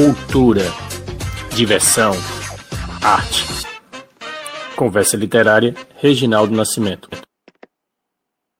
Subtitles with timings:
[0.00, 0.62] cultura,
[1.54, 2.12] diversão,
[3.04, 3.44] arte.
[4.74, 7.10] Conversa Literária, Reginaldo Nascimento.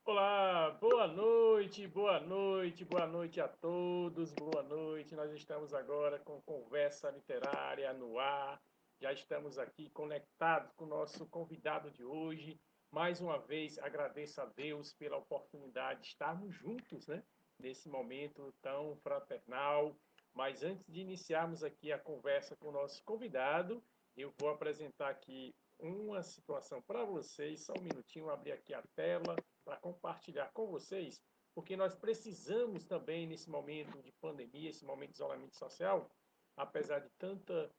[0.04, 5.14] Olá, boa noite, boa noite, boa noite a todos, boa noite.
[5.14, 8.60] Nós estamos agora com Conversa Literária no ar.
[9.00, 12.60] Já estamos aqui conectados com o nosso convidado de hoje.
[12.92, 17.22] Mais uma vez, agradeço a Deus pela oportunidade de estarmos juntos, né?
[17.58, 19.96] Nesse momento tão fraternal,
[20.34, 23.82] mas antes de iniciarmos aqui a conversa com o nosso convidado,
[24.16, 27.64] eu vou apresentar aqui uma situação para vocês.
[27.64, 31.20] Só um minutinho, abrir aqui a tela para compartilhar com vocês,
[31.54, 36.10] porque nós precisamos também, nesse momento de pandemia, esse momento de isolamento social,
[36.56, 37.70] apesar de tanta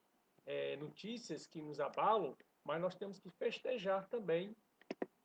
[0.45, 4.55] é, notícias que nos abalam, mas nós temos que festejar também,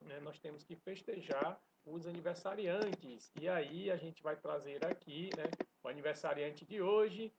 [0.01, 0.21] né?
[0.21, 3.31] nós temos que festejar os aniversariantes.
[3.41, 5.45] E aí a gente vai trazer aqui né,
[5.87, 7.33] o aniversariante de hoje,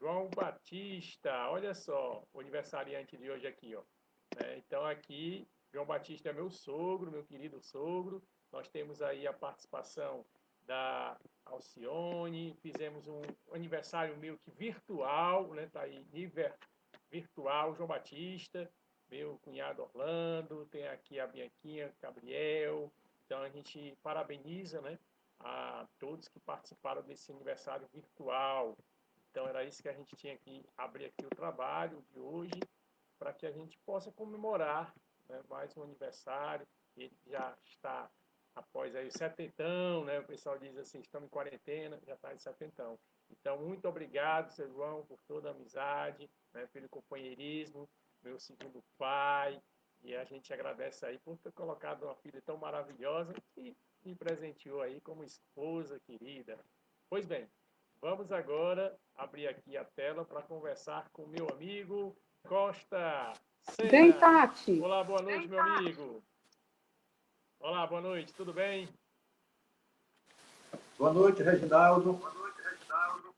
[0.00, 1.48] João Batista.
[1.50, 3.82] Olha só, o aniversariante de hoje aqui, ó.
[4.42, 8.20] É, então aqui, João Batista é meu sogro, meu querido sogro.
[8.50, 10.26] Nós temos aí a participação
[10.66, 13.22] da Alcione, fizemos um
[13.52, 15.68] aniversário meio que virtual, né?
[15.72, 16.04] Tá aí,
[17.08, 18.68] virtual, João Batista,
[19.08, 22.92] meu cunhado Orlando, tem aqui a Bianquinha, Gabriel.
[23.24, 24.98] Então a gente parabeniza, né?
[25.42, 28.76] A todos que participaram desse aniversário virtual.
[29.30, 32.60] Então era isso que a gente tinha que abrir aqui o trabalho de hoje
[33.18, 34.94] para que a gente possa comemorar
[35.28, 36.66] né, mais um aniversário.
[36.96, 38.10] Ele já está
[38.54, 40.18] após aí o setentão, né?
[40.20, 42.98] O pessoal diz assim, estamos em quarentena, já está em setentão.
[43.30, 47.88] Então, muito obrigado, seu João, por toda a amizade, né, pelo companheirismo,
[48.22, 49.60] meu segundo pai,
[50.02, 54.82] e a gente agradece aí por ter colocado uma filha tão maravilhosa e me presenteou
[54.82, 56.58] aí como esposa querida.
[57.08, 57.48] Pois bem,
[58.00, 62.16] vamos agora abrir aqui a tela para conversar com meu amigo
[62.48, 63.90] Costa Sena.
[63.90, 64.80] Bem, Tati.
[64.80, 66.22] Olá, boa noite, meu amigo.
[67.60, 68.88] Olá, boa noite, tudo bem?
[70.98, 72.14] Boa noite, Reginaldo.
[72.14, 73.34] Boa noite, Reginaldo.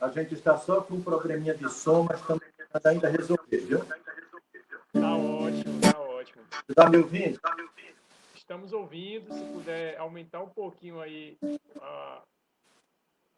[0.00, 2.42] A gente está só com um probleminha de som, mas estamos
[2.84, 3.78] ainda resolver, viu?
[4.92, 6.42] Tá ótimo, tá ótimo.
[6.68, 7.36] Está me ouvindo?
[7.36, 7.73] Está me ouvindo?
[8.44, 9.32] Estamos ouvindo.
[9.32, 11.36] Se puder aumentar um pouquinho aí
[11.80, 12.22] a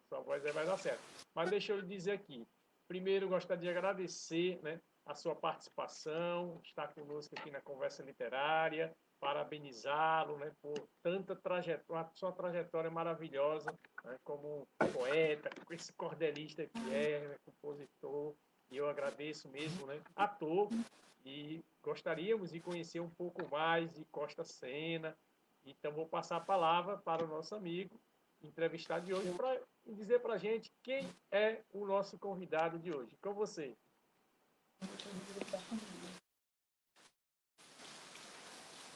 [0.09, 1.01] sua voz, aí vai dar certo.
[1.33, 2.45] Mas deixa eu dizer aqui.
[2.87, 10.37] Primeiro, gostaria de agradecer né, a sua participação, estar conosco aqui na Conversa Literária, parabenizá-lo
[10.37, 13.73] né, por tanta trajetória, sua trajetória maravilhosa
[14.05, 18.33] né, como poeta, esse cordelista que é, né, compositor,
[18.69, 20.69] e eu agradeço mesmo, né, ator,
[21.27, 25.15] e gostaríamos de conhecer um pouco mais de Costa Sena.
[25.65, 27.99] Então, vou passar a palavra para o nosso amigo
[28.41, 33.17] entrevistado de hoje para dizer para a gente quem é o nosso convidado de hoje.
[33.21, 33.73] Com você.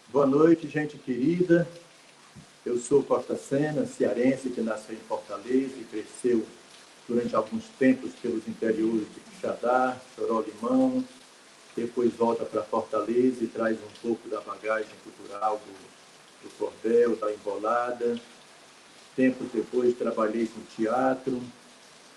[0.10, 1.68] Boa noite, gente querida.
[2.66, 6.46] Eu sou Costa Sena, cearense, que nasceu em Fortaleza e cresceu
[7.08, 11.04] durante alguns tempos pelos interiores de Quixadá, Choró Limão,
[11.76, 17.32] depois volta para Fortaleza e traz um pouco da bagagem cultural do, do cordel, da
[17.32, 18.20] embolada.
[19.16, 21.42] Tempos depois trabalhei com teatro,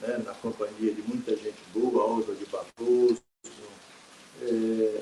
[0.00, 3.22] né, na companhia de muita gente boa, Oswald de Barroso,
[4.42, 5.00] é,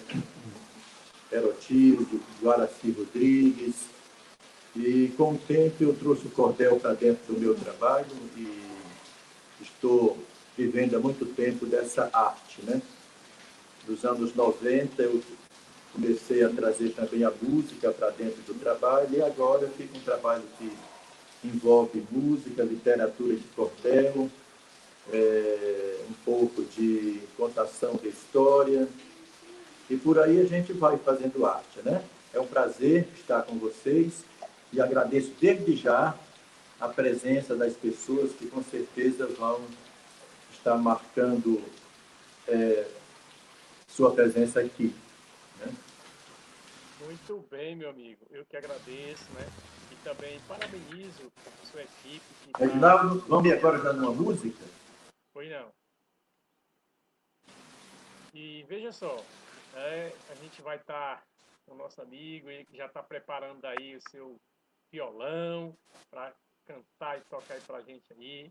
[2.43, 3.75] Guaraci Rodrigues.
[4.75, 8.63] E com o tempo eu trouxe o cordel para dentro do meu trabalho e
[9.61, 10.19] estou
[10.57, 12.81] vivendo há muito tempo dessa arte, né?
[13.87, 15.23] Dos anos 90, eu
[15.93, 20.45] comecei a trazer também a música para dentro do trabalho e agora fica um trabalho
[20.59, 20.73] que
[21.45, 24.31] envolve música, literatura de cordel,
[25.13, 28.89] é, um pouco de contação de história
[29.91, 32.03] e por aí a gente vai fazendo arte, né?
[32.33, 34.25] É um prazer estar com vocês
[34.73, 36.15] e agradeço desde já
[36.81, 39.61] a presença das pessoas que com certeza vão
[40.53, 41.63] estar marcando
[42.49, 42.87] é,
[43.93, 44.95] sua presença aqui.
[45.59, 45.75] Né?
[47.01, 48.27] Muito bem, meu amigo.
[48.31, 49.47] Eu que agradeço, né?
[49.91, 51.31] E também parabenizo
[51.63, 52.25] a sua equipe.
[52.45, 53.27] Que tá Reginaldo, tá...
[53.29, 54.65] vamos agora dar uma música?
[55.35, 55.71] Pois não.
[58.35, 59.23] E veja só,
[59.75, 61.23] é, a gente vai estar tá
[61.67, 64.41] com o nosso amigo, ele que já está preparando aí o seu
[64.91, 65.77] violão
[66.11, 66.33] para
[66.67, 68.51] cantar e tocar aí para a gente aí.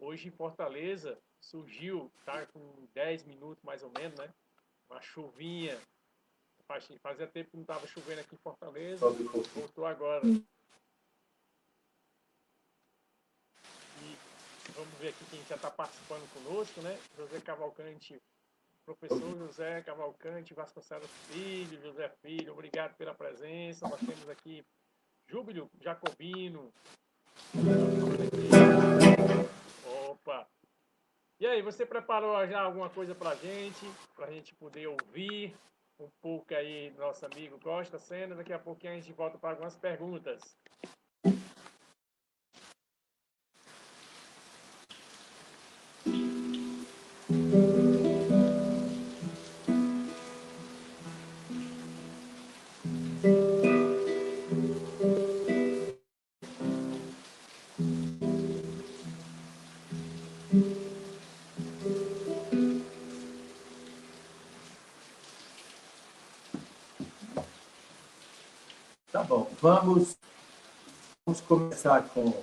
[0.00, 2.60] Hoje em Fortaleza surgiu, tá com
[2.94, 4.32] 10 minutos mais ou menos, né?
[4.92, 5.80] Uma chuvinha.
[7.02, 9.06] Fazia tempo que não estava chovendo aqui em Fortaleza.
[9.54, 10.24] Voltou agora.
[10.24, 10.40] E
[14.74, 16.98] vamos ver aqui quem já está participando conosco, né?
[17.16, 18.18] José Cavalcante,
[18.86, 23.86] professor José Cavalcante Vasconcelos Filho, José Filho, obrigado pela presença.
[23.88, 24.64] Nós temos aqui
[25.28, 26.72] Júbilo Jacobino.
[31.42, 33.84] E aí, você preparou já alguma coisa para a gente,
[34.14, 35.52] para a gente poder ouvir
[35.98, 38.36] um pouco aí nosso amigo Costa Sena?
[38.36, 40.40] Daqui a pouquinho a gente volta para algumas perguntas.
[69.32, 70.16] Bom, vamos,
[71.24, 72.34] vamos começar com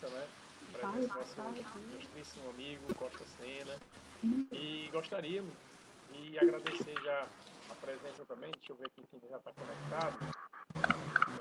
[0.00, 0.26] presença, né?
[0.72, 3.78] Presença do nosso ilustríssimo amigo Costa Sena.
[4.52, 5.52] E gostaríamos
[6.12, 7.28] de agradecer já
[7.70, 10.18] a presença também, deixa eu ver aqui quem já está conectado.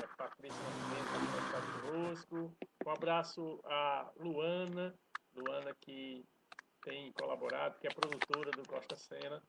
[0.01, 2.51] É, Patrícia Nascimento está conectado conosco.
[2.85, 4.93] Um abraço a Luana,
[5.35, 6.25] Luana que
[6.83, 9.41] tem colaborado, que é produtora do Costa Sena.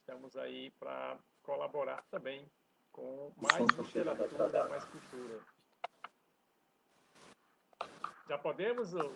[0.00, 2.46] Estamos aí para colaborar também
[2.92, 5.40] com mais literatura, mais cultura.
[8.28, 9.14] Já podemos, ou...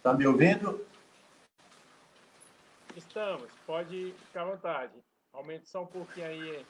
[0.00, 0.82] Está me ouvindo?
[2.96, 4.94] Estamos, pode ficar à vontade.
[5.30, 6.66] Aumente só um pouquinho aí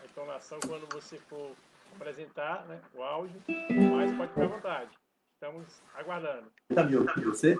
[0.00, 1.54] a entonação quando você for
[1.94, 4.90] apresentar né, o áudio, mas pode ficar à vontade.
[5.34, 6.50] Estamos aguardando.
[6.70, 7.58] Está me ouvindo você?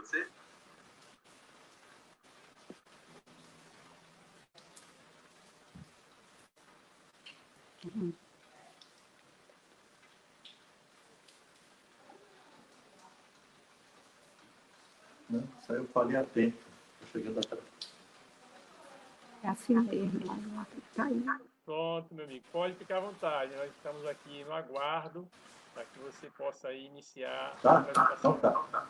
[7.94, 8.14] Uhum.
[15.70, 16.56] Aí eu falei a tempo.
[17.02, 17.62] Estou chegando atrás.
[19.42, 20.20] É assim mesmo,
[20.94, 21.24] tá aí.
[21.64, 23.54] Pronto, meu amigo, pode ficar à vontade.
[23.56, 25.26] Nós estamos aqui no aguardo
[25.72, 27.78] para que você possa aí iniciar a Tá?
[27.78, 28.34] apresentação.
[28.36, 28.66] Então tá.
[28.72, 28.84] Mas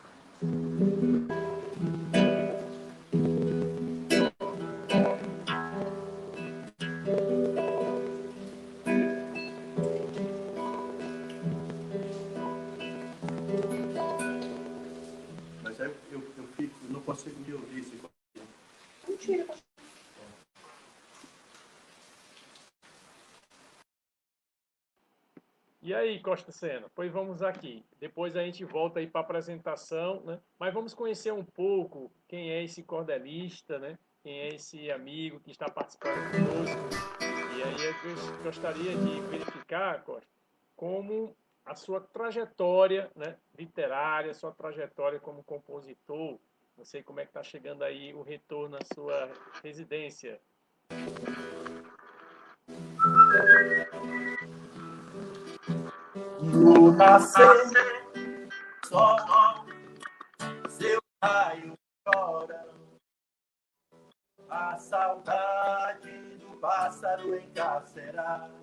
[26.01, 26.87] aí, Costa Sena?
[26.93, 27.85] Pois vamos aqui.
[27.99, 30.39] Depois a gente volta aí para a apresentação, né?
[30.59, 33.97] Mas vamos conhecer um pouco quem é esse cordelista, né?
[34.23, 36.81] Quem é esse amigo que está participando conosco.
[37.21, 40.27] E aí eu gostaria de verificar, Costa,
[40.75, 46.39] como a sua trajetória né, literária, sua trajetória como compositor.
[46.77, 49.31] Não sei como é que está chegando aí o retorno à sua
[49.63, 50.39] residência.
[56.51, 57.71] No nascer,
[58.85, 59.17] sol,
[60.69, 61.73] seu raio
[62.05, 62.67] chora.
[64.49, 68.61] A saudade do pássaro encarcerado.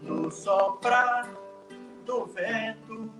[0.00, 1.28] No soprar
[2.04, 3.10] do vento,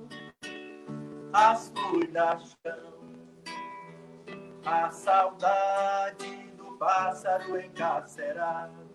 [1.32, 2.96] as folhas chão
[4.66, 6.35] a saudade
[6.78, 8.86] pássaro encarcerado.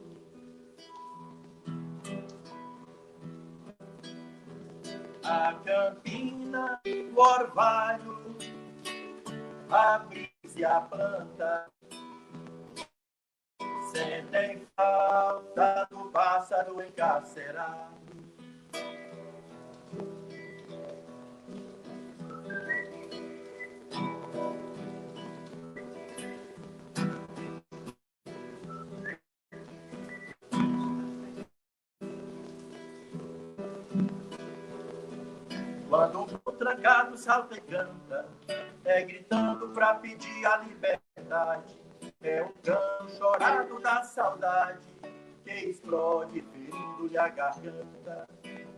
[5.24, 6.82] A campina,
[7.16, 8.38] o orvalho,
[9.70, 11.72] a brisa e a planta
[13.92, 18.01] sentem falta do pássaro encarcerado.
[36.62, 38.28] Trancado salta e canta,
[38.86, 41.82] é gritando pra pedir a liberdade.
[42.22, 44.86] É um canto chorado da saudade
[45.44, 48.28] que explode ferindo-lhe a garganta.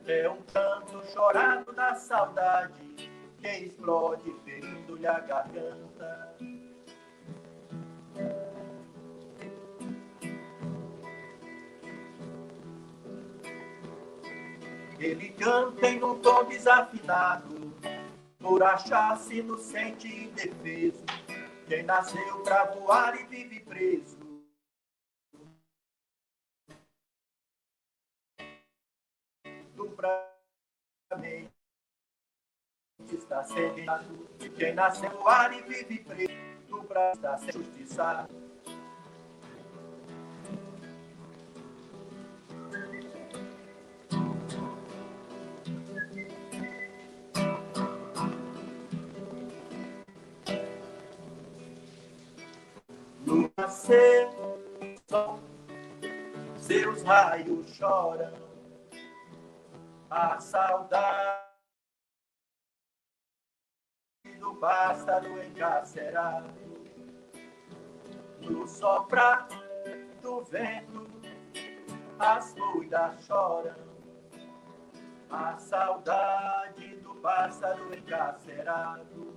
[0.07, 2.73] É um canto chorado da saudade
[3.41, 6.33] que explode ferindo-lhe a garganta.
[14.97, 17.62] Ele canta em um tom desafinado,
[18.43, 21.05] por achar-se inocente e indefeso.
[21.65, 24.17] Quem nasceu pra voar e vive preso.
[29.73, 29.95] Do
[31.17, 31.49] mente
[33.13, 34.27] está sediado.
[34.57, 36.33] Quem nasceu voar e vive preso.
[36.67, 38.27] Do braço está sem justiça.
[53.63, 54.27] Nascer,
[55.09, 55.39] sol,
[56.57, 58.33] seus raios choram,
[60.09, 61.47] a saudade
[64.37, 66.53] do pássaro encarcerado,
[68.41, 69.47] no soprar
[70.21, 71.07] do vento,
[72.19, 73.75] as folhas choram,
[75.29, 79.32] a saudade do pássaro encarcerado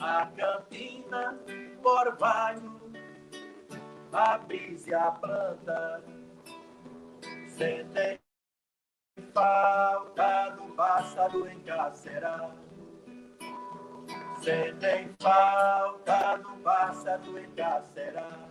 [0.00, 1.38] a campina,
[1.84, 2.80] orvalho,
[4.12, 6.02] a brisa e a planta.
[7.48, 8.18] Sentem
[9.34, 12.58] falta do pássaro encarcerado.
[14.42, 18.50] Sentem falta do pássaro encarcerado.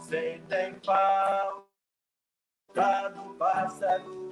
[0.00, 1.68] Sentem falta
[3.10, 4.30] do pássaro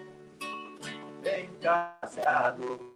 [1.22, 2.89] encarcerado.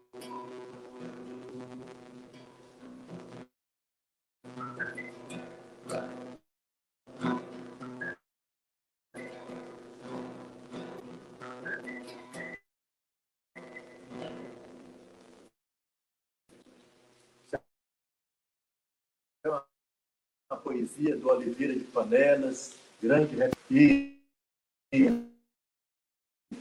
[20.94, 23.36] A poesia do Oliveira de Panelas, grande
[23.70, 24.14] e,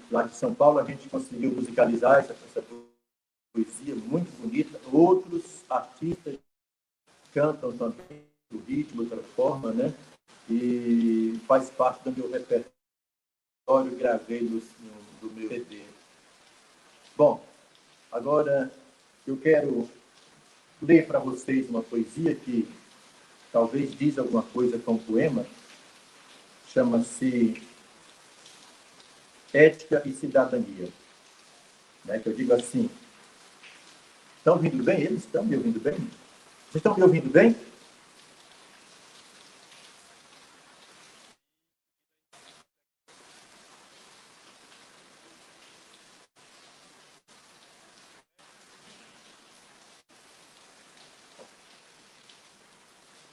[0.09, 2.63] lá de São Paulo a gente conseguiu musicalizar essa, essa
[3.53, 4.79] poesia muito bonita.
[4.91, 6.37] Outros artistas
[7.33, 9.93] cantam também o ritmo, outra forma, né?
[10.49, 15.83] E faz parte do meu repertório, gravei no, no, do meu CD.
[17.15, 17.45] Bom,
[18.11, 18.71] agora
[19.27, 19.89] eu quero
[20.81, 22.67] ler para vocês uma poesia que
[23.53, 25.45] talvez diz alguma coisa com o poema.
[26.73, 27.61] Chama-se
[29.53, 30.89] Ética e Cidadania.
[32.03, 32.17] Né?
[32.17, 32.89] Que eu digo assim.
[34.39, 35.01] Estão ouvindo bem?
[35.01, 35.93] Eles estão me ouvindo bem?
[35.93, 37.55] Vocês estão me ouvindo bem?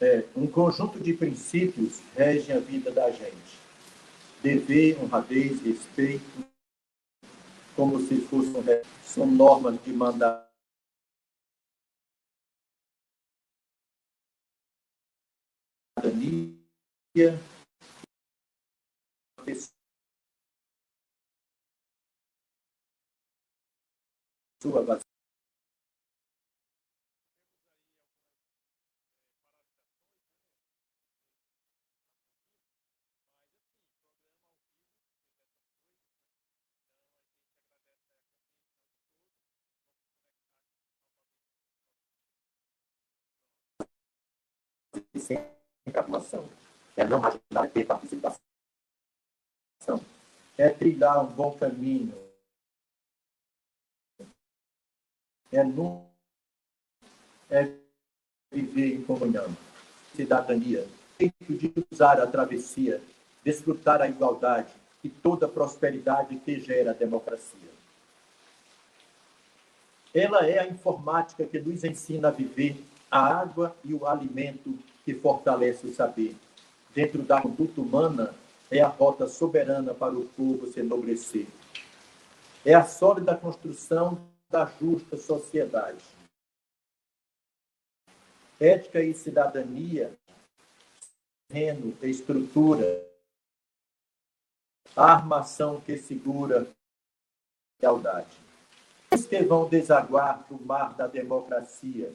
[0.01, 3.59] É, um conjunto de princípios rege a vida da gente.
[4.43, 6.45] Dever, honradez, respeito,
[7.77, 8.63] como se fossem
[9.05, 10.51] são normas de mandar
[24.63, 25.01] sua
[45.21, 45.39] sem
[45.95, 46.49] atuação.
[46.97, 48.41] É não ajudar a ter participação.
[50.59, 52.15] É trilhar um bom caminho.
[55.53, 56.09] É, não,
[57.51, 57.73] é
[58.53, 59.57] viver em comunhão.
[60.15, 60.87] Cidadania.
[61.17, 63.03] Feito de usar a travessia,
[63.45, 64.73] desfrutar a igualdade
[65.03, 67.71] e toda a prosperidade que gera a democracia.
[70.15, 74.77] Ela é a informática que nos ensina a viver a água e o alimento
[75.11, 76.37] que fortalece o saber.
[76.95, 78.35] Dentro da conduta humana,
[78.71, 81.49] é a rota soberana para o povo se enobrecer.
[82.65, 86.05] É a sólida construção da justa sociedade.
[88.61, 90.13] Ética e cidadania,
[91.49, 93.05] terreno, estrutura,
[94.95, 96.67] armação que segura a
[97.83, 98.37] lealdade.
[99.13, 102.13] Os que vão desaguar do mar da democracia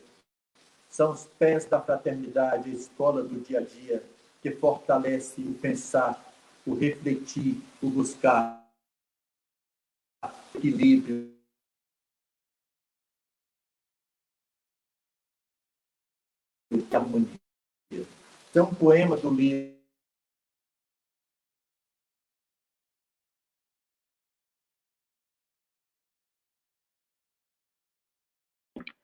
[0.95, 4.01] são os pés da fraternidade, a escola do dia a dia,
[4.41, 6.33] que fortalece o pensar,
[6.65, 8.65] o refletir, o buscar
[10.55, 11.35] equilíbrio.
[16.71, 17.39] E harmonia.
[18.53, 19.74] Tem um poema do livro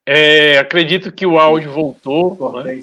[0.04, 2.62] É, acredito que o áudio voltou.
[2.64, 2.74] Né?
[2.74, 2.82] Me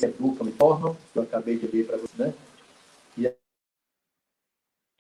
[1.12, 2.34] que eu acabei de ler para você, né?
[3.18, 3.34] E...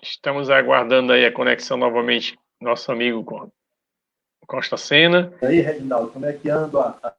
[0.02, 3.24] Estamos aguardando aí a conexão novamente, nosso amigo
[4.46, 5.34] Costa Sena.
[5.42, 7.16] E aí, Reginaldo, como é que anda a...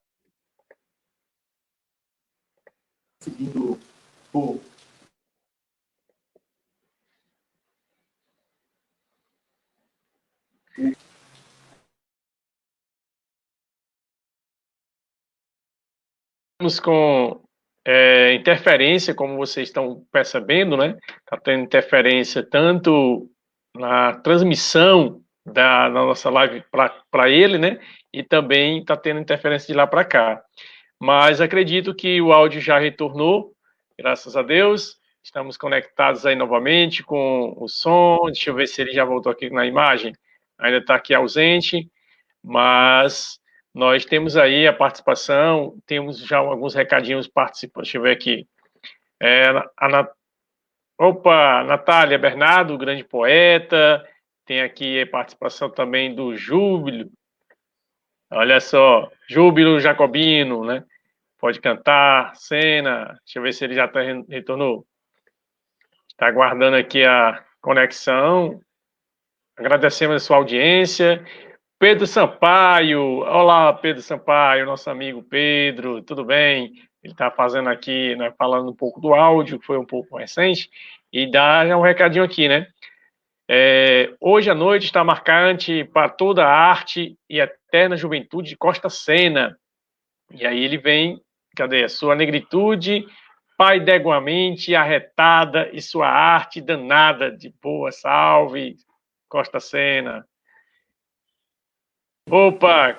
[3.23, 3.79] seguindo
[4.33, 4.61] o
[16.61, 17.41] Estamos com
[17.87, 20.95] é, interferência, como vocês estão percebendo, né?
[21.21, 23.31] Está tendo interferência tanto
[23.75, 26.63] na transmissão da, da nossa live
[27.11, 27.81] para ele, né?
[28.13, 30.43] E também está tendo interferência de lá para cá.
[31.01, 33.55] Mas acredito que o áudio já retornou,
[33.99, 34.99] graças a Deus.
[35.25, 38.27] Estamos conectados aí novamente com o som.
[38.27, 40.13] Deixa eu ver se ele já voltou aqui na imagem.
[40.59, 41.91] Ainda está aqui ausente,
[42.45, 43.40] mas
[43.75, 47.89] nós temos aí a participação, temos já alguns recadinhos participantes.
[47.89, 48.47] Deixa eu ver aqui.
[49.21, 50.11] É, a Nat...
[50.99, 54.07] Opa, Natália Bernardo, grande poeta.
[54.45, 57.11] Tem aqui a participação também do Júbilo.
[58.31, 60.85] Olha só, Júbilo Jacobino, né?
[61.39, 63.19] Pode cantar, cena.
[63.25, 64.85] Deixa eu ver se ele já tá, retornou.
[66.09, 68.61] Está aguardando aqui a conexão.
[69.57, 71.25] Agradecemos a sua audiência.
[71.81, 76.75] Pedro Sampaio, olá Pedro Sampaio, nosso amigo Pedro, tudo bem?
[77.03, 80.69] Ele está fazendo aqui, né, falando um pouco do áudio, que foi um pouco recente,
[81.11, 82.67] e dá um recadinho aqui, né?
[83.49, 88.91] É, hoje à noite está marcante para toda a arte e eterna juventude de Costa
[88.91, 89.59] Sena.
[90.31, 91.19] E aí ele vem,
[91.57, 91.89] cadê?
[91.89, 93.07] Sua negritude,
[93.57, 98.77] pai deguamente arretada e sua arte danada de boa salve,
[99.31, 100.27] Costa Sena.
[102.31, 102.97] Opa!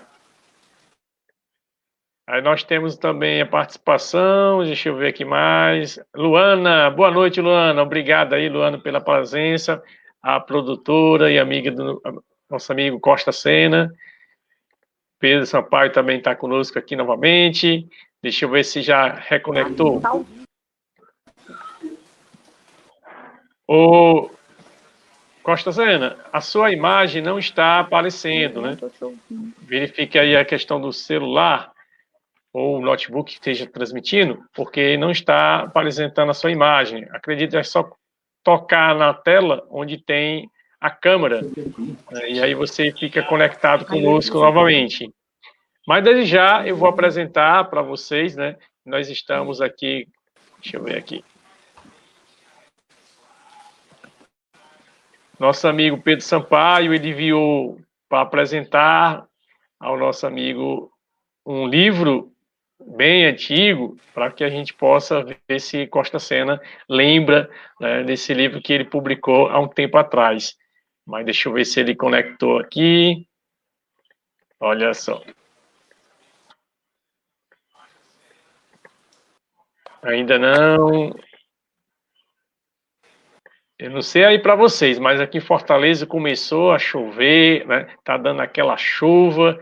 [2.27, 5.97] Aí nós temos também a participação, deixa eu ver aqui mais.
[6.13, 7.81] Luana, boa noite, Luana.
[7.81, 9.81] Obrigado aí, Luana, pela presença.
[10.21, 12.01] A produtora e amiga do
[12.49, 13.93] nosso amigo Costa Sena.
[15.17, 17.87] Pedro Sampaio também está conosco aqui novamente.
[18.21, 20.01] Deixa eu ver se já reconectou.
[23.65, 24.29] O
[25.43, 28.77] Costa Zena, a sua imagem não está aparecendo, né?
[29.61, 31.71] Verifique aí a questão do celular
[32.53, 37.07] ou notebook que esteja transmitindo, porque não está apresentando a sua imagem.
[37.11, 37.89] Acredito que é só
[38.43, 40.49] tocar na tela onde tem
[40.79, 42.29] a câmera, né?
[42.29, 45.11] e aí você fica conectado conosco novamente.
[45.87, 48.55] Mas desde já eu vou apresentar para vocês, né?
[48.85, 50.07] Nós estamos aqui,
[50.61, 51.23] deixa eu ver aqui.
[55.41, 59.25] Nosso amigo Pedro Sampaio, enviou para apresentar
[59.79, 60.91] ao nosso amigo
[61.43, 62.31] um livro
[62.95, 67.49] bem antigo, para que a gente possa ver se Costa Sena lembra
[67.79, 70.55] né, desse livro que ele publicou há um tempo atrás.
[71.07, 73.27] Mas deixa eu ver se ele conectou aqui.
[74.59, 75.23] Olha só.
[80.03, 81.11] Ainda não.
[83.81, 87.87] Eu não sei aí para vocês, mas aqui em Fortaleza começou a chover, né?
[88.03, 89.59] Tá dando aquela chuva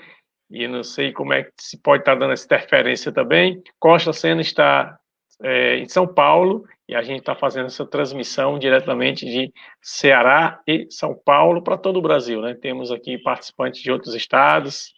[0.52, 3.64] e não sei como é que se pode estar tá dando essa interferência também.
[3.80, 5.00] Costa Sena está
[5.42, 10.86] é, em São Paulo e a gente está fazendo essa transmissão diretamente de Ceará e
[10.90, 12.54] São Paulo para todo o Brasil, né?
[12.54, 14.94] Temos aqui participantes de outros estados,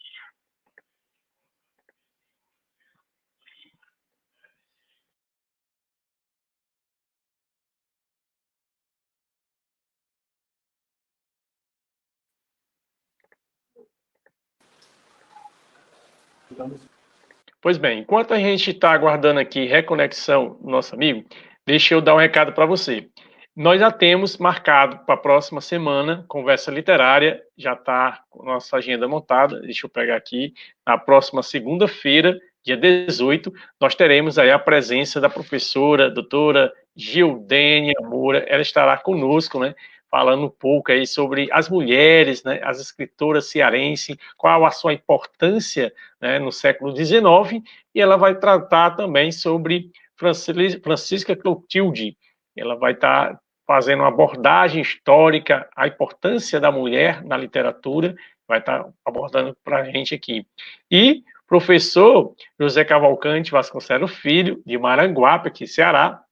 [17.60, 21.24] Pois bem, enquanto a gente está aguardando aqui reconexão nosso amigo,
[21.64, 23.08] deixa eu dar um recado para você.
[23.54, 29.06] Nós já temos marcado para a próxima semana conversa literária, já está com nossa agenda
[29.06, 29.60] montada.
[29.60, 30.54] Deixa eu pegar aqui.
[30.86, 38.38] Na próxima segunda-feira, dia 18, nós teremos aí a presença da professora, doutora Gildênia Moura.
[38.48, 39.74] Ela estará conosco, né?
[40.12, 45.90] Falando um pouco aí sobre as mulheres, né, as escritoras cearenses, qual a sua importância
[46.20, 52.14] né, no século XIX, e ela vai tratar também sobre Francisca Clotilde,
[52.54, 58.14] ela vai estar tá fazendo uma abordagem histórica, a importância da mulher na literatura,
[58.46, 60.46] vai estar tá abordando para a gente aqui.
[60.90, 66.22] E professor José Cavalcante Vasconcelos Filho, de Maranguape, aqui Ceará,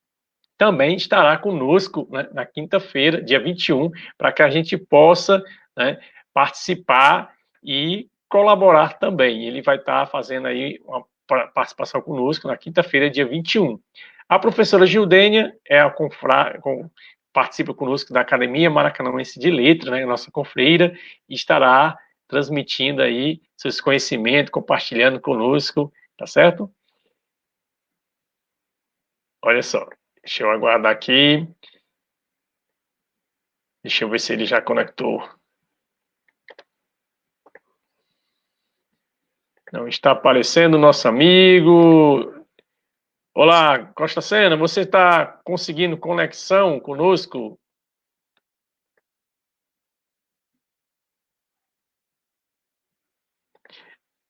[0.60, 5.42] também estará conosco né, na quinta-feira, dia 21, para que a gente possa
[5.74, 5.98] né,
[6.34, 7.32] participar
[7.64, 9.46] e colaborar também.
[9.46, 11.02] Ele vai estar fazendo aí uma
[11.54, 13.80] participação conosco na quinta-feira, dia 21.
[14.28, 16.60] A professora Gildênia é a confra...
[17.32, 20.94] participa conosco da Academia Maracanãense de Letras, né, nossa confreira,
[21.26, 21.96] e estará
[22.28, 26.70] transmitindo aí seus conhecimentos, compartilhando conosco, tá certo?
[29.42, 29.88] Olha só,
[30.22, 31.46] deixa eu aguardar aqui.
[33.82, 35.26] Deixa eu ver se ele já conectou.
[39.72, 42.44] Não está aparecendo nosso amigo.
[43.32, 47.58] Olá, Costa Sena, você está conseguindo conexão conosco?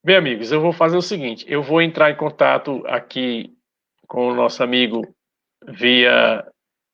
[0.04, 3.56] Bem, amigos, eu vou fazer o seguinte: eu vou entrar em contato aqui
[4.06, 5.02] com o nosso amigo
[5.68, 6.46] via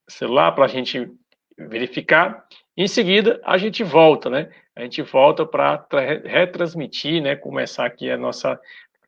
[0.09, 1.11] celular para a gente
[1.59, 2.45] verificar.
[2.77, 4.51] Em seguida, a gente volta, né?
[4.75, 5.87] A gente volta para
[6.25, 7.35] retransmitir, né?
[7.35, 8.61] Começar aqui a nossa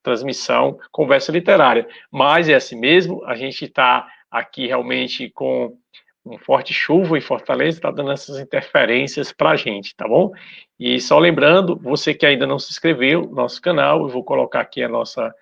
[0.03, 1.87] transmissão Conversa Literária.
[2.11, 5.77] Mas é assim mesmo, a gente está aqui realmente com
[6.25, 10.31] um forte chuva em Fortaleza, está dando essas interferências para a gente, tá bom?
[10.79, 14.61] E só lembrando, você que ainda não se inscreveu no nosso canal, eu vou colocar
[14.61, 15.35] aqui a nossa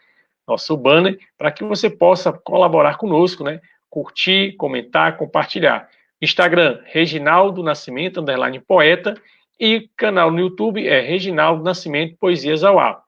[0.46, 3.60] nosso banner para que você possa colaborar conosco, né?
[3.90, 5.88] Curtir, comentar, compartilhar.
[6.20, 9.14] Instagram, Reginaldo Nascimento, underline poeta,
[9.58, 13.02] e canal no YouTube é Reginaldo Nascimento Poesias ao Ar.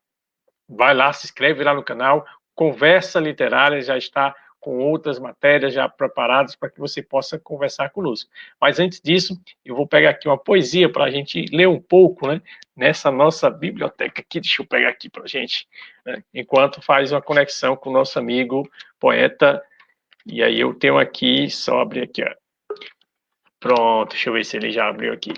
[0.69, 2.25] Vai lá, se inscreve lá no canal.
[2.55, 8.31] Conversa Literária já está com outras matérias já preparadas para que você possa conversar conosco.
[8.61, 12.27] Mas antes disso, eu vou pegar aqui uma poesia para a gente ler um pouco,
[12.27, 12.43] né?
[12.77, 15.67] Nessa nossa biblioteca aqui, deixa eu pegar aqui para a gente,
[16.05, 18.69] né, enquanto faz uma conexão com o nosso amigo
[19.01, 19.63] poeta.
[20.31, 22.35] E aí eu tenho aqui, só abrir aqui, ó.
[23.59, 25.33] Pronto, deixa eu ver se ele já abriu aqui.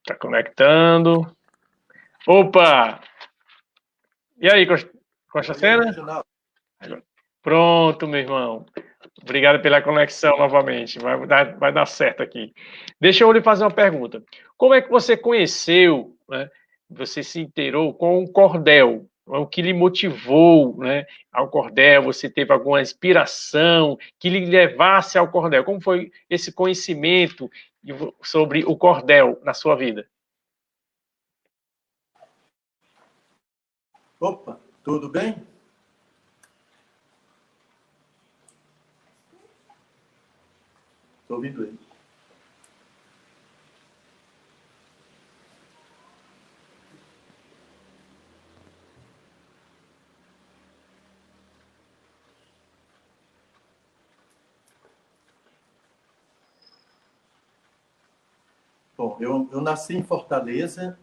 [0.00, 1.26] Está conectando.
[2.26, 3.00] Opa!
[4.38, 4.66] E aí,
[5.28, 5.92] Costa Cena?
[7.42, 8.66] Pronto, meu irmão.
[9.22, 10.98] Obrigado pela conexão novamente.
[10.98, 12.52] Vai dar, vai dar certo aqui.
[13.00, 14.22] Deixa eu lhe fazer uma pergunta.
[14.56, 16.50] Como é que você conheceu, né,
[16.88, 19.09] você se inteirou com o cordel?
[19.32, 22.02] O que lhe motivou né, ao cordel?
[22.02, 25.62] Você teve alguma inspiração que lhe levasse ao cordel?
[25.62, 27.48] Como foi esse conhecimento
[28.22, 30.08] sobre o cordel na sua vida?
[34.18, 35.36] Opa, tudo bem?
[41.22, 41.89] Estou ouvindo ele.
[59.00, 60.98] Bom, eu, eu nasci em Fortaleza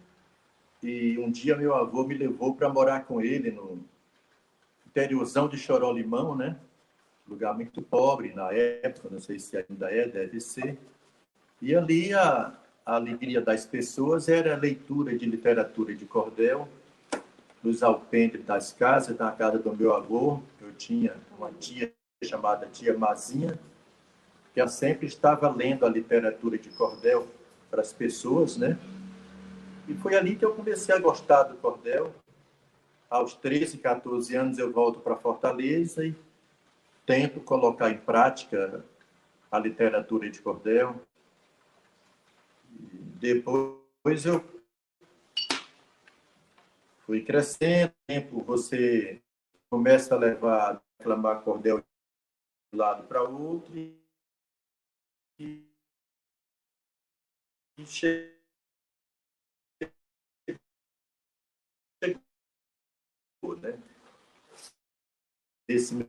[0.84, 3.80] e um dia meu avô me levou para morar com ele no
[4.86, 6.60] interiorzão de Chorolimão, né?
[7.28, 10.78] Lugar muito pobre na época, não sei se ainda é, deve ser.
[11.60, 12.54] E ali a,
[12.86, 16.70] a alegria das pessoas era a leitura de literatura de cordel,
[17.64, 21.92] nos alpendres das casas, na casa do meu avô, eu tinha uma tia
[22.24, 23.58] chamada tia Mazinha,
[24.54, 27.28] que sempre estava lendo a literatura de cordel
[27.70, 28.78] para as pessoas, né?
[29.88, 32.14] E foi ali que eu comecei a gostar do cordel.
[33.10, 36.14] Aos 13, 14 anos eu volto para Fortaleza e
[37.06, 38.84] tento colocar em prática
[39.50, 41.02] a literatura de cordel.
[43.20, 44.44] Depois eu
[47.06, 49.22] fui crescendo, tempo você
[49.70, 51.86] começa a levar, a reclamar cordel de
[52.74, 53.98] um lado para outro e,
[55.40, 55.67] e
[57.86, 58.38] chega
[63.62, 63.80] né?
[65.68, 66.08] Esse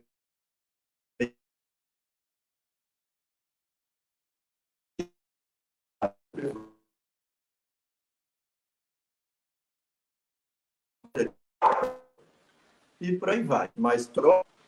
[13.01, 13.69] e por aí vai.
[13.75, 14.58] Mas troca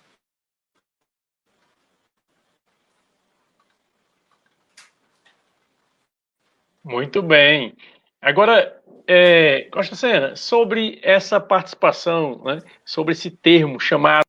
[6.84, 7.76] Muito bem.
[8.22, 14.26] Agora, é, Costa Sena, sobre essa participação, né, sobre esse termo chamado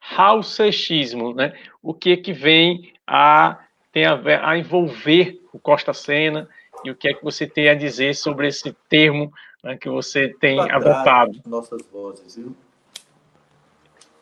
[0.00, 6.48] Halsechismo, né, o que é que vem a, tem a, a envolver o Costa Sena
[6.84, 9.32] e o que é que você tem a dizer sobre esse termo
[9.64, 11.40] né, que você tem Muito adotado?
[11.46, 12.54] Nossas vozes, viu?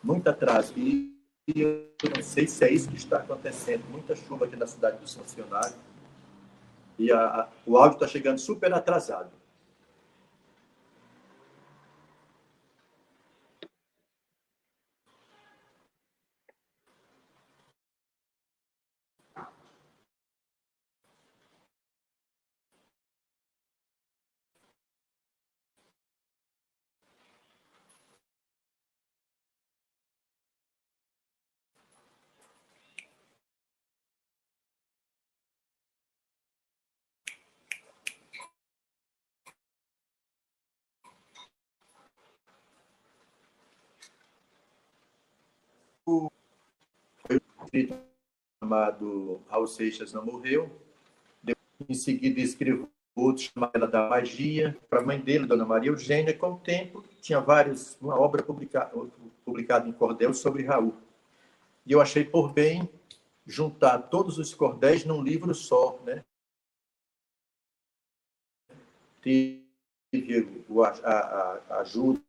[0.01, 0.73] Muito atrás.
[0.75, 1.11] E
[1.55, 3.83] eu não sei se é isso que está acontecendo.
[3.89, 5.75] Muita chuva aqui na cidade dos funcionários
[6.97, 9.29] e a, o áudio está chegando super atrasado.
[46.05, 46.29] Foi
[48.75, 50.69] chamado Raul Seixas não morreu.
[51.87, 56.53] Em seguida escreveu outro chamado da Magia, para a mãe dele, Dona Maria Eugênia, com
[56.53, 58.91] o tempo tinha várias, uma obra publicada,
[59.43, 60.93] publicada em cordel sobre Raul.
[61.85, 62.89] E eu achei por bem
[63.45, 66.23] juntar todos os cordéis num livro só, né?
[69.21, 69.65] Teve
[70.83, 72.21] a, a, a ajuda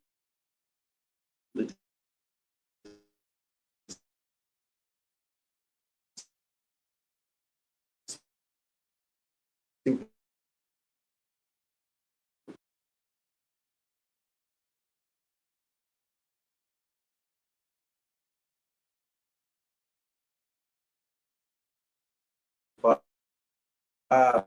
[24.10, 24.44] a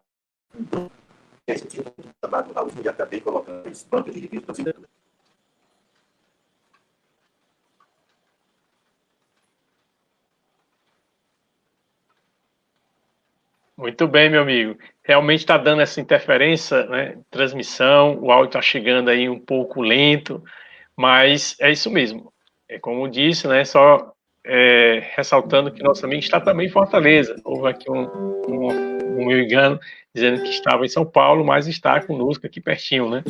[13.77, 14.77] Muito bem, meu amigo.
[15.03, 17.17] Realmente está dando essa interferência, né?
[17.31, 20.43] Transmissão, o áudio está chegando aí um pouco lento,
[20.97, 22.33] mas é isso mesmo.
[22.67, 23.63] É como disse, né?
[23.63, 24.13] Só
[24.45, 27.35] é, ressaltando que nosso amigo está também em Fortaleza.
[27.45, 28.03] Houve aqui um,
[28.49, 28.88] um
[29.27, 29.79] um engano,
[30.13, 33.23] dizendo que estava em São Paulo, mas está conosco aqui pertinho, né?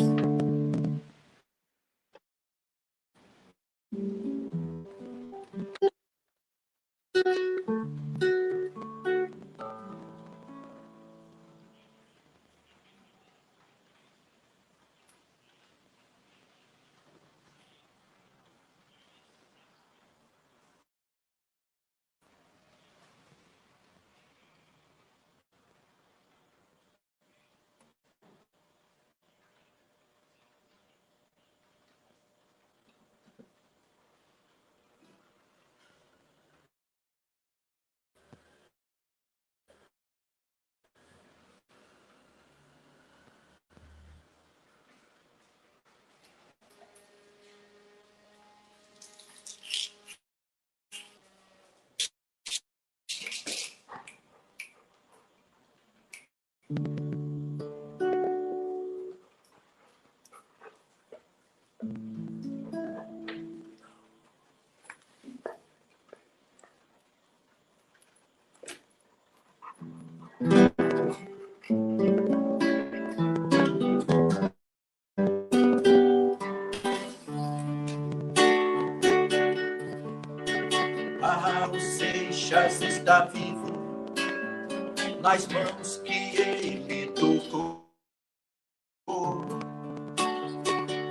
[85.29, 87.87] Nas mãos que ele tocou.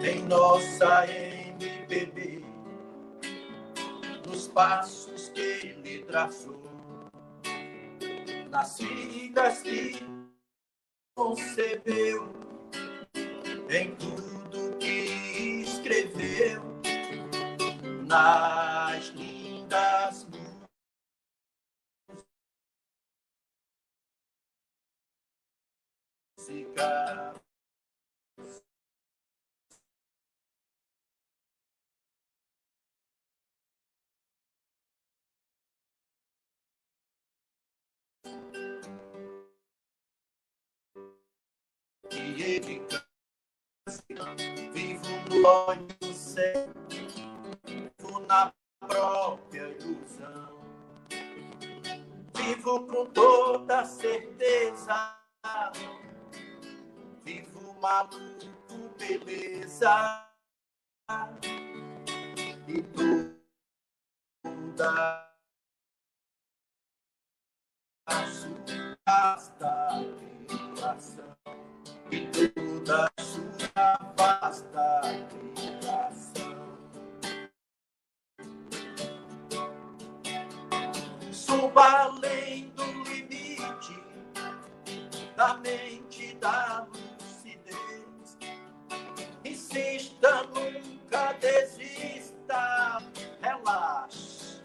[0.03, 2.45] Em nossa MPB,
[4.27, 6.61] nos passos que ele traçou,
[8.51, 10.01] nas siglas que
[11.17, 12.08] concebeu,
[42.49, 42.81] e ele
[44.73, 45.43] vivo no
[45.99, 46.73] do céu,
[47.65, 50.59] vivo na própria ilusão,
[52.35, 55.15] vivo com toda certeza,
[57.23, 58.47] vivo maluco,
[58.99, 60.25] beleza.
[62.67, 62.83] E
[64.43, 65.29] toda
[68.07, 69.88] a sua
[74.53, 76.79] sua vasta criação.
[81.33, 84.03] Suba além do limite
[85.37, 86.87] da mente da
[87.21, 88.39] lucidez.
[89.45, 93.03] Insista, nunca desista.
[93.41, 94.63] Relaxe,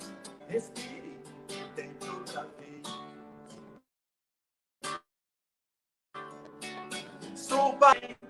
[0.48, 1.20] respire,
[1.76, 2.84] tente outra vez.
[7.36, 8.23] Suba a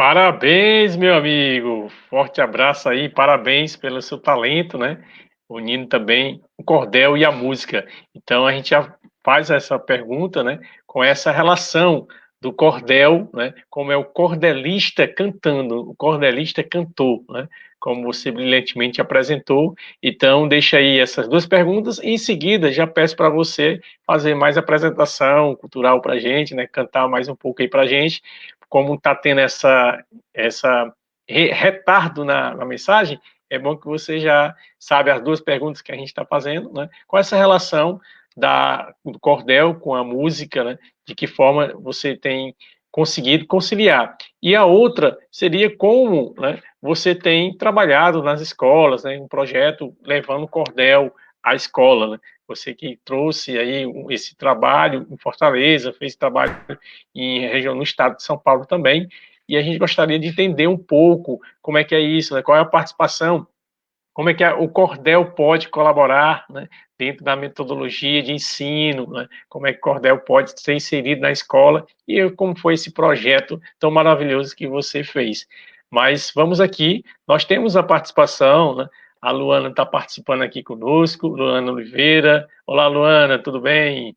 [0.00, 1.90] Parabéns, meu amigo.
[2.08, 5.04] Forte abraço aí, parabéns pelo seu talento, né?
[5.46, 7.86] Unindo também o cordel e a música.
[8.14, 10.58] Então a gente já faz essa pergunta, né?
[10.86, 12.08] Com essa relação
[12.40, 13.52] do cordel, né?
[13.68, 17.46] Como é o cordelista cantando, o cordelista cantor, né?
[17.80, 19.74] Como você brilhantemente apresentou.
[20.02, 24.56] Então deixa aí essas duas perguntas e em seguida já peço para você fazer mais
[24.56, 26.66] apresentação cultural para gente, né?
[26.66, 28.22] Cantar mais um pouco aí para gente
[28.70, 30.94] como está tendo essa, essa
[31.28, 35.96] retardo na, na, mensagem, é bom que você já sabe as duas perguntas que a
[35.96, 36.88] gente está fazendo, né?
[37.06, 38.00] Qual é essa relação
[38.36, 40.78] da, do cordel com a música, né?
[41.04, 42.54] De que forma você tem
[42.90, 44.16] conseguido conciliar.
[44.42, 50.48] E a outra seria como né, você tem trabalhado nas escolas, né, um projeto levando
[50.48, 52.12] cordel à escola.
[52.12, 52.18] Né?
[52.48, 56.56] Você que trouxe aí esse trabalho em Fortaleza, fez trabalho
[57.14, 59.08] em região no estado de São Paulo também,
[59.48, 62.42] e a gente gostaria de entender um pouco como é que é isso, né?
[62.42, 63.46] qual é a participação,
[64.12, 66.68] como é que o cordel pode colaborar né?
[67.00, 69.26] Dentro da metodologia de ensino, né?
[69.48, 73.90] como é que cordel pode ser inserido na escola e como foi esse projeto tão
[73.90, 75.46] maravilhoso que você fez.
[75.90, 78.86] Mas vamos aqui, nós temos a participação, né?
[79.18, 82.46] A Luana está participando aqui conosco, Luana Oliveira.
[82.66, 84.14] Olá, Luana, tudo bem?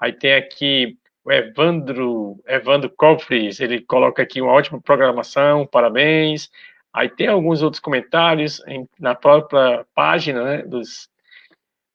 [0.00, 6.50] Aí tem aqui o Evandro, Evandro Cofres, ele coloca aqui uma ótima programação, parabéns.
[6.92, 11.08] Aí tem alguns outros comentários em, na própria página né, dos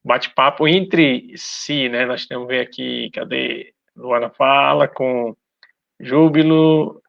[0.04, 2.04] bate-papo entre si, né?
[2.06, 3.74] Nós temos ver aqui, cadê?
[3.96, 5.36] Luana fala com
[5.98, 7.02] Júbilo.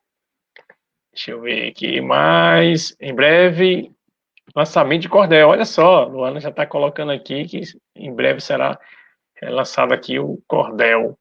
[1.14, 2.96] Deixa eu ver aqui mais.
[3.00, 3.92] Em breve,
[4.56, 7.62] Lançamento de cordel, olha só, Luana já está colocando aqui que
[7.96, 8.78] em breve será
[9.42, 11.18] lançado aqui o cordel.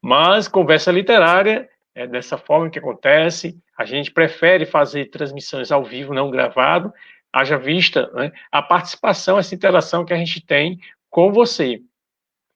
[0.00, 3.58] Mas conversa literária é dessa forma que acontece.
[3.76, 6.92] A gente prefere fazer transmissões ao vivo, não gravado,
[7.30, 11.80] haja vista né, a participação, essa interação que a gente tem com você.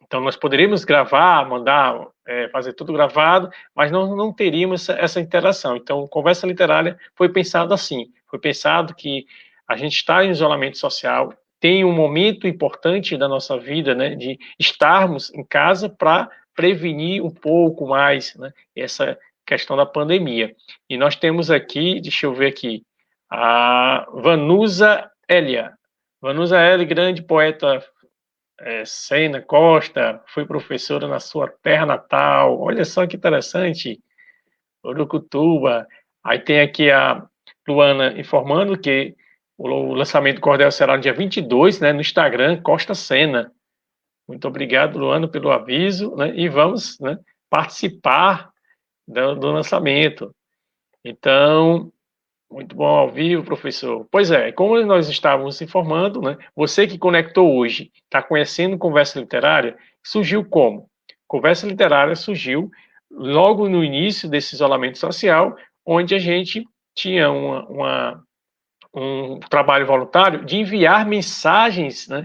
[0.03, 5.21] Então, nós poderíamos gravar, mandar, é, fazer tudo gravado, mas não, não teríamos essa, essa
[5.21, 5.77] interação.
[5.77, 9.27] Então, conversa literária foi pensado assim, foi pensado que
[9.67, 14.39] a gente está em isolamento social, tem um momento importante da nossa vida, né, de
[14.59, 20.55] estarmos em casa para prevenir um pouco mais né, essa questão da pandemia.
[20.89, 22.85] E nós temos aqui, deixa eu ver aqui,
[23.31, 25.73] a Vanusa Elia.
[26.21, 27.83] Vanusa Elia, grande poeta
[28.61, 32.61] é, Sena Costa, foi professora na sua terra natal.
[32.61, 34.01] Olha só que interessante.
[34.85, 35.87] Urucutuba.
[36.23, 37.27] Aí tem aqui a
[37.67, 39.15] Luana informando que
[39.57, 43.53] o lançamento do Cordel será no dia 22, né, no Instagram, Costa Sena.
[44.27, 48.51] Muito obrigado, Luana, pelo aviso, né, e vamos né, participar
[49.07, 50.35] do, do lançamento.
[51.05, 51.93] Então,
[52.55, 54.07] muito bom ao vivo, professor.
[54.13, 59.77] Pois é, como nós estávamos informando, né, você que conectou hoje, está conhecendo Conversa Literária,
[60.05, 60.89] surgiu como?
[61.27, 62.71] Conversa Literária surgiu
[63.11, 68.25] logo no início desse isolamento social, onde a gente tinha uma, uma
[68.95, 72.25] um trabalho voluntário de enviar mensagens, né,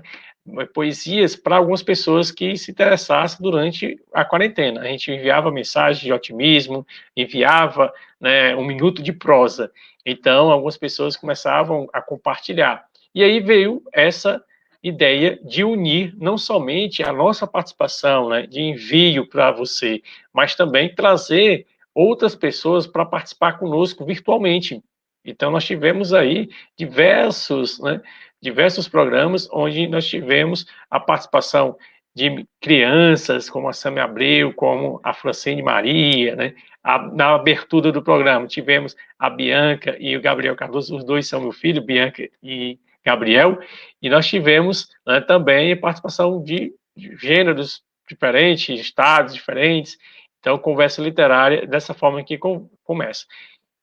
[0.74, 4.82] poesias para algumas pessoas que se interessassem durante a quarentena.
[4.82, 9.72] A gente enviava mensagens de otimismo, enviava né, um minuto de prosa.
[10.10, 12.84] Então, algumas pessoas começavam a compartilhar.
[13.14, 14.44] E aí veio essa
[14.82, 20.02] ideia de unir não somente a nossa participação, né, de envio para você,
[20.34, 24.82] mas também trazer outras pessoas para participar conosco virtualmente.
[25.24, 28.02] Então, nós tivemos aí diversos, né,
[28.42, 31.78] diversos programas onde nós tivemos a participação
[32.16, 36.56] de crianças, como a Samia Abreu, como a Francine Maria, né?
[36.84, 41.42] A, na abertura do programa tivemos a Bianca e o Gabriel Cardoso, os dois são
[41.42, 43.60] meu filho, Bianca e Gabriel,
[44.02, 49.98] e nós tivemos né, também a participação de, de gêneros diferentes, estados diferentes,
[50.40, 53.26] então conversa literária dessa forma que com, começa,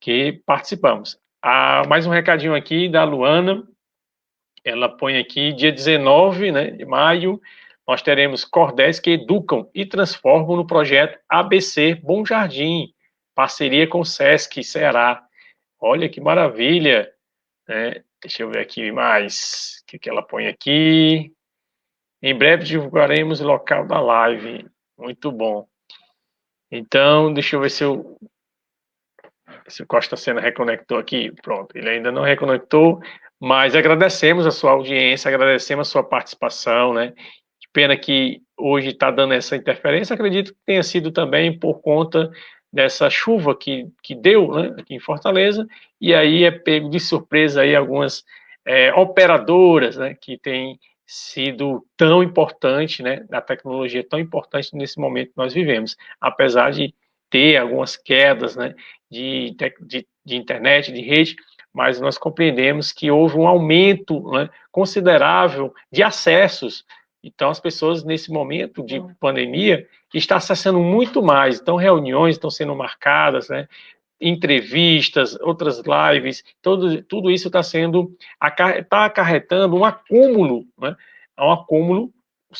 [0.00, 1.18] que participamos.
[1.42, 3.62] Ah, mais um recadinho aqui da Luana,
[4.64, 7.40] ela põe aqui, dia 19 né, de maio,
[7.86, 12.92] nós teremos cordéis que educam e transformam no projeto ABC Bom Jardim,
[13.34, 15.22] parceria com o Sesc Ceará.
[15.78, 17.12] Olha que maravilha!
[17.68, 18.02] Né?
[18.20, 21.32] Deixa eu ver aqui mais o que, que ela põe aqui.
[22.22, 24.66] Em breve divulgaremos o local da live.
[24.98, 25.68] Muito bom.
[26.70, 28.18] Então, deixa eu ver se eu
[29.68, 31.30] se o Costa Sena reconectou aqui.
[31.42, 33.00] Pronto, ele ainda não reconectou,
[33.38, 37.12] mas agradecemos a sua audiência, agradecemos a sua participação, né?
[37.76, 40.14] Pena que hoje está dando essa interferência.
[40.14, 42.30] Acredito que tenha sido também por conta
[42.72, 45.66] dessa chuva que, que deu né, aqui em Fortaleza,
[46.00, 48.24] e aí é pego de surpresa aí algumas
[48.64, 55.32] é, operadoras né, que têm sido tão importante, né, da tecnologia tão importante nesse momento
[55.32, 56.94] que nós vivemos, apesar de
[57.28, 58.74] ter algumas quedas né,
[59.10, 61.36] de, de, de internet, de rede,
[61.74, 66.86] mas nós compreendemos que houve um aumento né, considerável de acessos.
[67.26, 71.60] Então, as pessoas, nesse momento de pandemia, estão acessando muito mais.
[71.60, 73.66] Então, reuniões estão sendo marcadas, né,
[74.20, 80.94] entrevistas, outras lives, todo, tudo isso está sendo, está acarretando um acúmulo, né,
[81.36, 82.12] um acúmulo,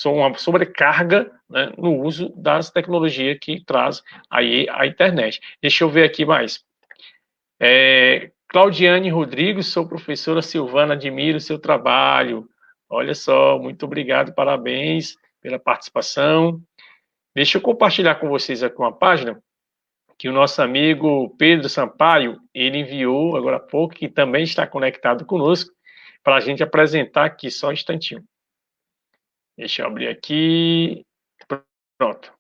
[0.05, 5.41] uma sobrecarga né, no uso das tecnologias que traz aí a internet.
[5.63, 6.63] Deixa eu ver aqui mais.
[7.61, 12.49] É, Claudiane Rodrigues, sou professora Silvana, admiro seu trabalho.
[12.89, 16.61] Olha só, muito obrigado, parabéns pela participação.
[17.35, 19.43] Deixa eu compartilhar com vocês aqui uma página
[20.19, 25.27] que o nosso amigo Pedro Sampaio, ele enviou agora há pouco, que também está conectado
[25.27, 25.75] conosco,
[26.23, 28.25] para a gente apresentar aqui, só um instantinho.
[29.57, 31.05] Deixa eu abrir aqui.
[31.99, 32.33] Pronto.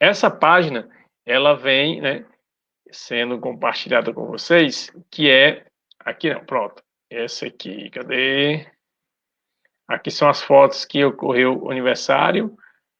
[0.00, 0.88] Essa página,
[1.26, 2.26] ela vem, né,
[2.90, 5.66] sendo compartilhada com vocês, que é
[5.98, 6.82] aqui não, pronto.
[7.10, 8.66] Essa aqui, cadê?
[9.88, 12.54] Aqui são as fotos que ocorreu o aniversário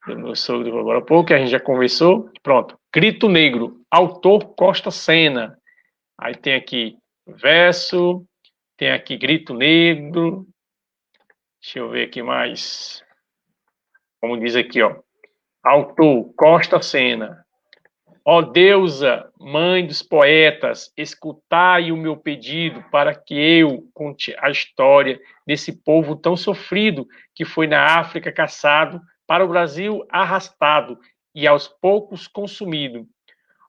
[0.06, 2.30] do meu sogro agora há pouco, que a gente já conversou.
[2.42, 2.78] Pronto.
[2.94, 5.58] Grito Negro, autor Costa Sena.
[6.18, 6.96] Aí tem aqui
[7.26, 8.26] verso,
[8.78, 10.46] tem aqui Grito Negro.
[11.60, 13.04] Deixa eu ver aqui mais.
[14.22, 15.02] Como diz aqui, ó.
[15.62, 17.44] Autor Costa Sena.
[18.30, 25.18] Ó deusa, mãe dos poetas, escutai o meu pedido para que eu conte a história
[25.46, 30.98] desse povo tão sofrido que foi na África caçado, para o Brasil arrastado
[31.34, 33.06] e aos poucos consumido.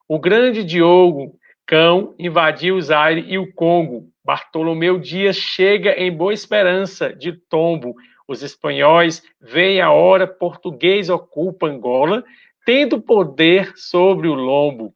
[0.05, 4.09] O grande Diogo, cão, invadiu o Zaire e o Congo.
[4.25, 7.95] Bartolomeu Dias chega em boa esperança de tombo.
[8.27, 12.25] Os espanhóis veem a hora, português ocupa Angola,
[12.69, 14.93] tendo poder sobre o lombo.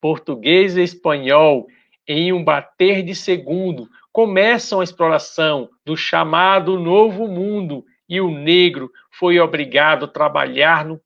[0.00, 1.66] Português e espanhol,
[2.06, 8.90] em um bater de segundo, começam a exploração do chamado Novo Mundo e o negro
[9.10, 10.98] foi obrigado a trabalhar no,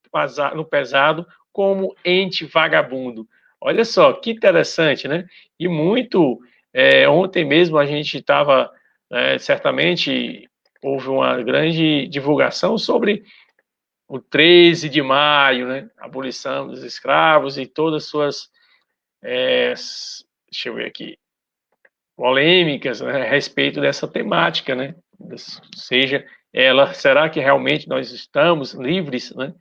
[0.65, 3.27] pesado como ente vagabundo.
[3.61, 5.27] Olha só, que interessante, né?
[5.59, 6.39] E muito.
[6.73, 8.71] É, ontem mesmo a gente estava,
[9.11, 10.49] é, certamente,
[10.81, 13.25] houve uma grande divulgação sobre
[14.13, 18.51] o 13 de maio, né, a abolição dos escravos e todas as suas,
[19.23, 21.17] é, deixa eu ver aqui,
[22.15, 24.95] polêmicas né, a respeito dessa temática, né,
[25.75, 29.55] seja ela, será que realmente nós estamos livres, né?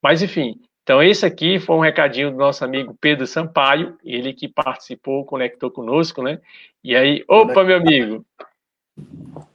[0.00, 0.54] Mas enfim,
[0.84, 5.68] então esse aqui foi um recadinho do nosso amigo Pedro Sampaio, ele que participou, conectou
[5.68, 6.40] conosco, né?
[6.84, 8.24] E aí, opa, meu amigo,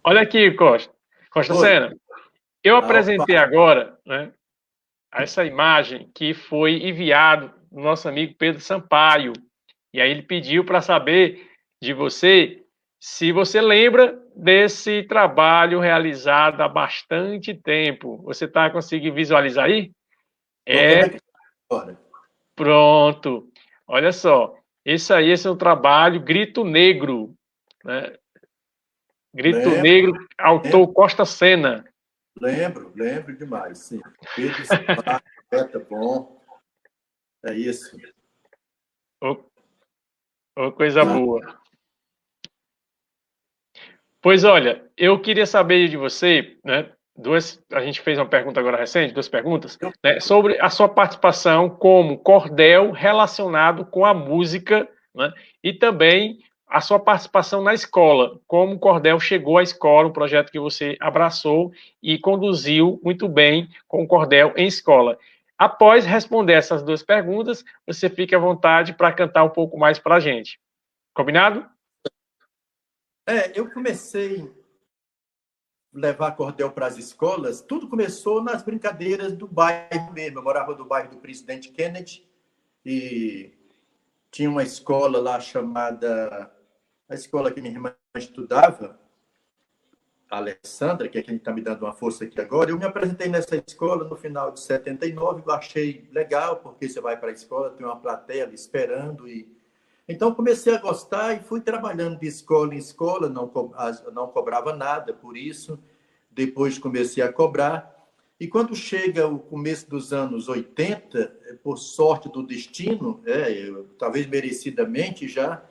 [0.03, 0.93] olha aqui, Costa,
[1.29, 1.59] Costa Oi.
[1.61, 1.95] Sena,
[2.61, 4.33] eu apresentei agora, né,
[5.13, 9.33] essa imagem que foi enviado do nosso amigo Pedro Sampaio.
[9.93, 11.47] E aí ele pediu para saber
[11.81, 12.63] de você
[12.99, 18.21] se você lembra desse trabalho realizado há bastante tempo.
[18.23, 19.91] Você está conseguindo visualizar aí?
[20.65, 21.17] É.
[22.55, 23.49] Pronto.
[23.87, 24.55] Olha só.
[24.85, 27.33] Esse aí esse é um trabalho Grito Negro.
[27.83, 28.13] Né?
[29.33, 29.81] Grito Lembro.
[29.81, 30.93] Negro, autor Lembro.
[30.93, 31.85] Costa Sena.
[32.39, 34.01] Lembro, lembro demais, sim.
[34.35, 34.63] Pedro
[35.49, 36.41] poeta bom.
[37.43, 37.97] É isso.
[39.21, 39.43] Oh,
[40.57, 41.05] oh coisa ah.
[41.05, 41.61] boa.
[44.21, 46.91] Pois olha, eu queria saber de você, né?
[47.17, 51.69] Duas, a gente fez uma pergunta agora recente, duas perguntas, né, sobre a sua participação
[51.69, 56.39] como cordel relacionado com a música, né, e também
[56.71, 60.95] a sua participação na escola, como o Cordel chegou à escola, um projeto que você
[61.01, 65.19] abraçou e conduziu muito bem com o Cordel em escola.
[65.57, 70.15] Após responder essas duas perguntas, você fica à vontade para cantar um pouco mais para
[70.15, 70.61] a gente.
[71.13, 71.69] Combinado?
[73.27, 74.49] É, eu comecei
[75.93, 80.39] a levar cordel para as escolas, tudo começou nas brincadeiras do bairro mesmo.
[80.39, 82.25] Eu morava no bairro do Presidente Kennedy
[82.85, 83.51] e
[84.31, 86.49] tinha uma escola lá chamada
[87.11, 88.97] a escola que minha irmã estudava,
[90.29, 93.27] a Alessandra, que é quem está me dando uma força aqui agora, eu me apresentei
[93.27, 97.71] nessa escola no final de 79, eu achei legal, porque você vai para a escola,
[97.71, 99.45] tem uma plateia ali esperando, e
[100.07, 103.75] então comecei a gostar e fui trabalhando de escola em escola, não, co...
[104.13, 105.77] não cobrava nada por isso,
[106.31, 107.93] depois comecei a cobrar,
[108.39, 114.25] e quando chega o começo dos anos 80, por sorte do destino, é, eu, talvez
[114.27, 115.61] merecidamente já,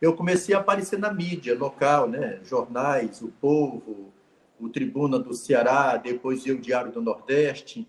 [0.00, 2.40] eu comecei a aparecer na mídia local, né?
[2.44, 4.12] jornais, o Povo,
[4.60, 7.86] o Tribuna do Ceará, depois o Diário do Nordeste.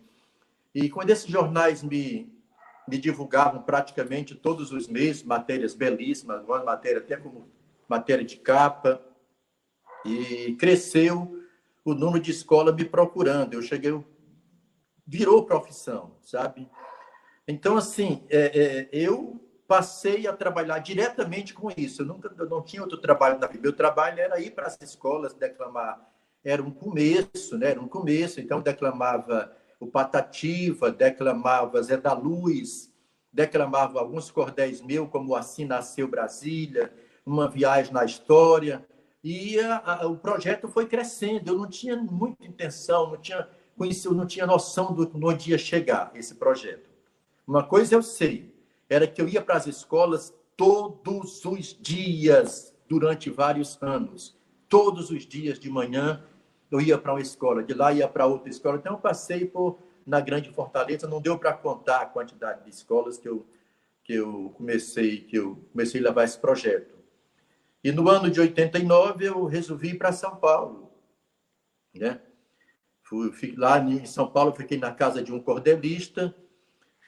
[0.74, 2.32] E quando esses jornais me,
[2.88, 7.48] me divulgavam praticamente todos os meses matérias belíssimas, uma matéria até como
[7.88, 9.02] matéria de capa,
[10.06, 11.40] e cresceu
[11.84, 13.54] o número de escola me procurando.
[13.54, 13.92] Eu cheguei,
[15.06, 16.70] virou profissão, sabe?
[17.48, 22.02] Então, assim, é, é, eu passei a trabalhar diretamente com isso.
[22.02, 23.62] Eu nunca eu não tinha outro trabalho na vida.
[23.62, 26.10] Meu trabalho era ir para as escolas declamar.
[26.44, 27.70] Era um começo, né?
[27.70, 28.42] Era um começo.
[28.42, 32.92] Então declamava o Patativa, declamava Zé da Luz,
[33.32, 36.92] declamava alguns cordéis meus, como Assim Nasceu Brasília,
[37.24, 38.84] Uma Viagem na História.
[39.24, 41.52] E a, a, o projeto foi crescendo.
[41.52, 43.48] Eu não tinha muita intenção, não tinha
[43.78, 46.90] conhecido, não tinha noção do onde ia chegar esse projeto.
[47.46, 48.59] Uma coisa eu sei,
[48.90, 54.38] era que eu ia para as escolas todos os dias durante vários anos.
[54.68, 56.24] Todos os dias de manhã
[56.72, 58.78] eu ia para uma escola, de lá ia para outra escola.
[58.78, 63.18] Então eu passei por na Grande Fortaleza, não deu para contar a quantidade de escolas
[63.18, 63.46] que eu
[64.04, 66.98] que eu comecei que eu comecei a levar esse projeto.
[67.84, 70.92] E no ano de 89 eu resolvi ir para São Paulo,
[71.94, 72.20] né?
[73.04, 76.36] Fui, fui lá em São Paulo, fiquei na casa de um cordelista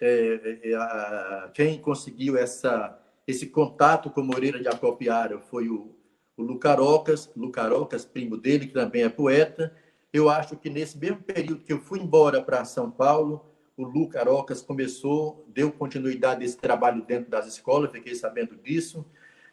[0.01, 5.95] é, é, a, quem conseguiu essa, esse contato com Moreira de Acopiara foi o,
[6.35, 9.73] o Lucarocas, Lucarocas, primo dele, que também é poeta.
[10.11, 13.45] Eu acho que nesse mesmo período que eu fui embora para São Paulo,
[13.77, 19.05] o Lucarocas começou, deu continuidade a esse trabalho dentro das escolas, fiquei sabendo disso,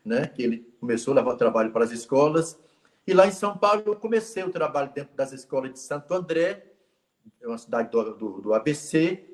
[0.02, 0.26] né?
[0.26, 2.58] que ele começou a levar trabalho para as escolas.
[3.06, 6.64] E lá em São Paulo eu comecei o trabalho dentro das escolas de Santo André,
[7.40, 9.27] é uma cidade do, do, do ABC,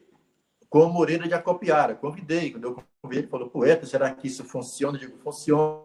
[0.69, 1.95] com Moreira de Acopiara.
[1.95, 4.97] Convidei, quando eu convidei, ele falou, poeta, será que isso funciona?
[4.97, 5.85] Eu digo, funciona.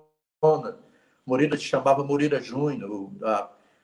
[1.26, 3.12] Moreira se chamava Moreira Júnior.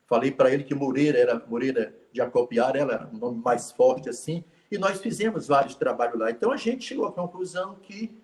[0.07, 4.07] Falei para ele que Moreira era Moreira de Acopiara, ela era um nome mais forte
[4.07, 6.31] assim, e nós fizemos vários trabalhos lá.
[6.31, 8.21] Então a gente chegou à conclusão que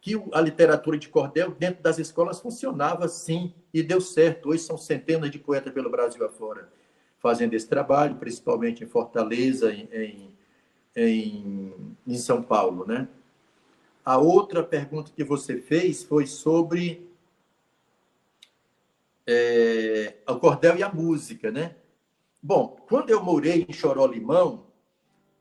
[0.00, 4.50] que a literatura de cordel dentro das escolas funcionava sim e deu certo.
[4.50, 6.68] Hoje são centenas de poetas pelo Brasil afora
[7.18, 10.37] fazendo esse trabalho, principalmente em Fortaleza, em, em
[11.06, 13.08] em, em São Paulo, né?
[14.04, 17.06] A outra pergunta que você fez foi sobre
[19.26, 21.76] é, o cordel e a música, né?
[22.42, 24.66] Bom, quando eu morei em Chorolimão,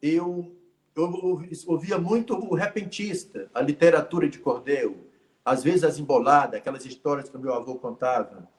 [0.02, 0.54] eu,
[0.96, 4.98] eu ouvia muito o repentista, a literatura de cordel,
[5.46, 8.50] às vezes as emboladas, aquelas histórias que o meu avô contava.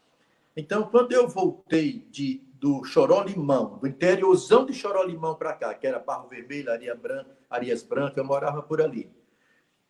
[0.56, 5.98] Então, quando eu voltei de, do Chorolimão, do interiorzão de Chorolimão para cá, que era
[5.98, 9.10] Barro Vermelho, Areia Branca, Arias Brancas, eu morava por ali.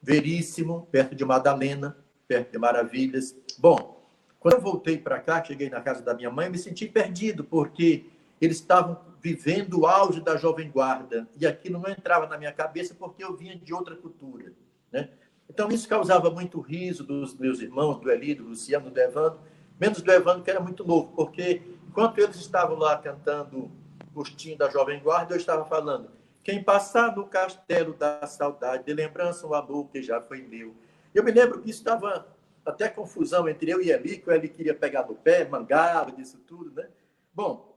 [0.03, 1.97] Veríssimo, perto de Madalena,
[2.27, 3.35] perto de Maravilhas.
[3.59, 4.07] Bom,
[4.39, 8.07] quando eu voltei para cá, cheguei na casa da minha mãe, me senti perdido, porque
[8.41, 12.95] eles estavam vivendo o auge da Jovem Guarda, e aquilo não entrava na minha cabeça
[12.95, 14.53] porque eu vinha de outra cultura.
[14.93, 15.09] Né?
[15.49, 19.41] Então, isso causava muito riso dos meus irmãos, do Eli, do Luciano, do Evandro,
[19.81, 23.71] menos do Evandro, que era muito novo, porque enquanto eles estavam lá cantando
[24.13, 26.11] Gostinho da Jovem Guarda, eu estava falando
[26.45, 30.75] quem passar no castelo da saudade, de lembrança o amor que já foi meu.
[31.15, 32.27] Eu me lembro que estava
[32.65, 36.39] até confusão entre eu e Eli, que o Eli queria pegar no pé, mangá-lo, disso
[36.47, 36.89] tudo, né?
[37.35, 37.75] Bom,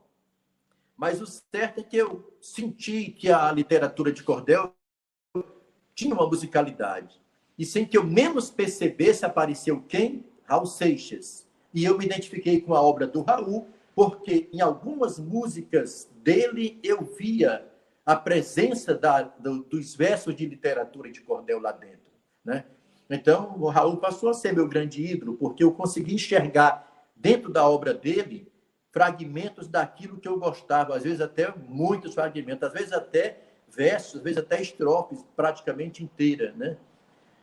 [0.96, 4.74] mas o certo é que eu senti que a literatura de cordel
[5.94, 7.20] tinha uma musicalidade.
[7.58, 10.24] E sem que eu menos percebesse, apareceu quem?
[10.44, 11.46] Raul Seixas.
[11.74, 17.02] E eu me identifiquei com a obra do Raul, porque em algumas músicas dele eu
[17.02, 17.66] via
[18.04, 22.10] a presença da, do, dos versos de literatura de cordel lá dentro.
[22.44, 22.64] Né?
[23.08, 27.68] Então, o Raul passou a ser meu grande ídolo, porque eu consegui enxergar dentro da
[27.68, 28.50] obra dele
[28.90, 34.22] fragmentos daquilo que eu gostava, às vezes até muitos fragmentos, às vezes até versos, às
[34.22, 36.76] vezes até estrofes praticamente inteiras, né?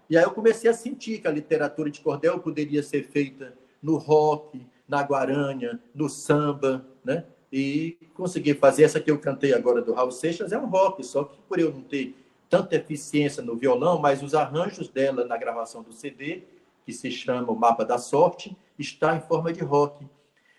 [0.09, 3.97] E aí eu comecei a sentir que a literatura de cordel poderia ser feita no
[3.97, 7.23] rock, na guaranha, no samba, né?
[7.51, 11.23] E consegui fazer essa que eu cantei agora do Raul Seixas, é um rock, só
[11.23, 12.15] que por eu não ter
[12.49, 16.43] tanta eficiência no violão, mas os arranjos dela na gravação do CD,
[16.83, 20.05] que se chama O Mapa da Sorte, está em forma de rock.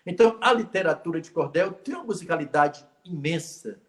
[0.05, 3.79] Então, a literatura de cordel tem uma musicalidade imensa,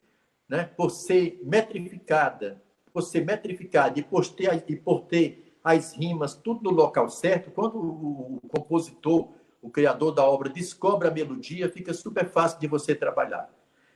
[0.49, 0.64] né?
[0.76, 2.61] por ser metrificada,
[2.93, 7.51] por ser metrificada e por ter, e por ter as rimas tudo no local certo,
[7.51, 9.28] quando o compositor,
[9.62, 13.48] o criador da obra, descobre a melodia, fica super fácil de você trabalhar.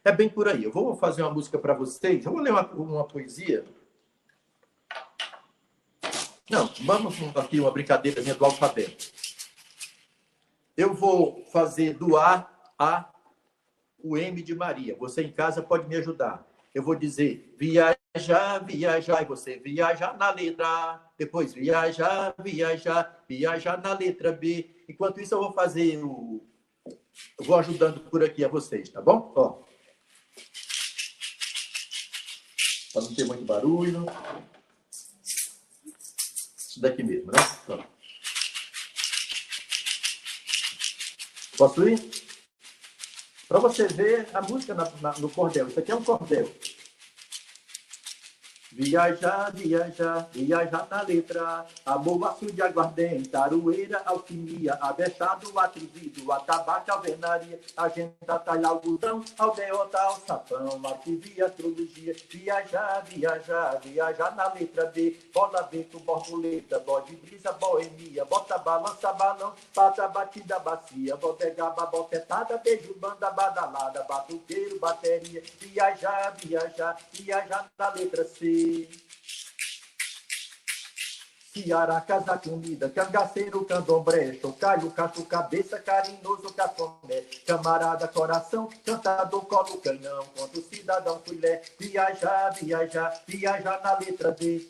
[0.04, 0.62] É bem por aí.
[0.62, 2.24] Eu vou fazer uma música para vocês.
[2.24, 3.64] Eu vou ler uma, uma poesia.
[6.48, 9.10] Não, vamos aqui uma brincadeira do alfabeto.
[10.76, 12.48] Eu vou fazer do A
[12.78, 13.10] a
[13.98, 14.94] o M de Maria.
[14.96, 16.46] Você em casa pode me ajudar.
[16.72, 21.00] Eu vou dizer viajar, viajar, e você viajar na letra A.
[21.18, 24.75] Depois viajar, viajar, viajar na letra B.
[24.88, 26.46] Enquanto isso, eu vou fazer o.
[27.38, 29.32] Eu vou ajudando por aqui a vocês, tá bom?
[29.34, 29.62] Ó.
[32.92, 34.06] Para não ter muito barulho.
[36.56, 37.38] Isso daqui mesmo, né?
[37.64, 37.88] Pronto.
[41.56, 41.98] Posso ir?
[43.48, 45.68] Para você ver a música na, na, no cordel.
[45.68, 46.52] Isso aqui é um cordel.
[48.78, 51.64] Viajar, viajar, viajar na letra.
[51.86, 61.46] Amor, de aguardente, aroeira, alquimia, abestado, atrevido, atabaque, alvenaria, agenda, talha, algodão, aldeota, alçapão, arquivia,
[61.46, 62.14] astrologia.
[62.28, 65.20] Viajar, viajar, viajar na letra B.
[65.32, 72.94] Bola, vento, borboleta, bode, brisa, boemia, bota, balança, balão, pata, batida, bacia, bodegaba, botetada, beijo,
[72.94, 75.42] banda, badalada, batuqueiro, bateria.
[75.60, 78.88] Viajar, viajar, viajar na letra C.
[81.56, 90.26] Ciara, casa comida, cangaceiro, candomblé, chocalho, cacho, cabeça, carinhoso, cafoné, camarada, coração, cantador, colo, canhão,
[90.36, 94.68] quanto cidadão, filé, viajar, viajar, viajar na letra D.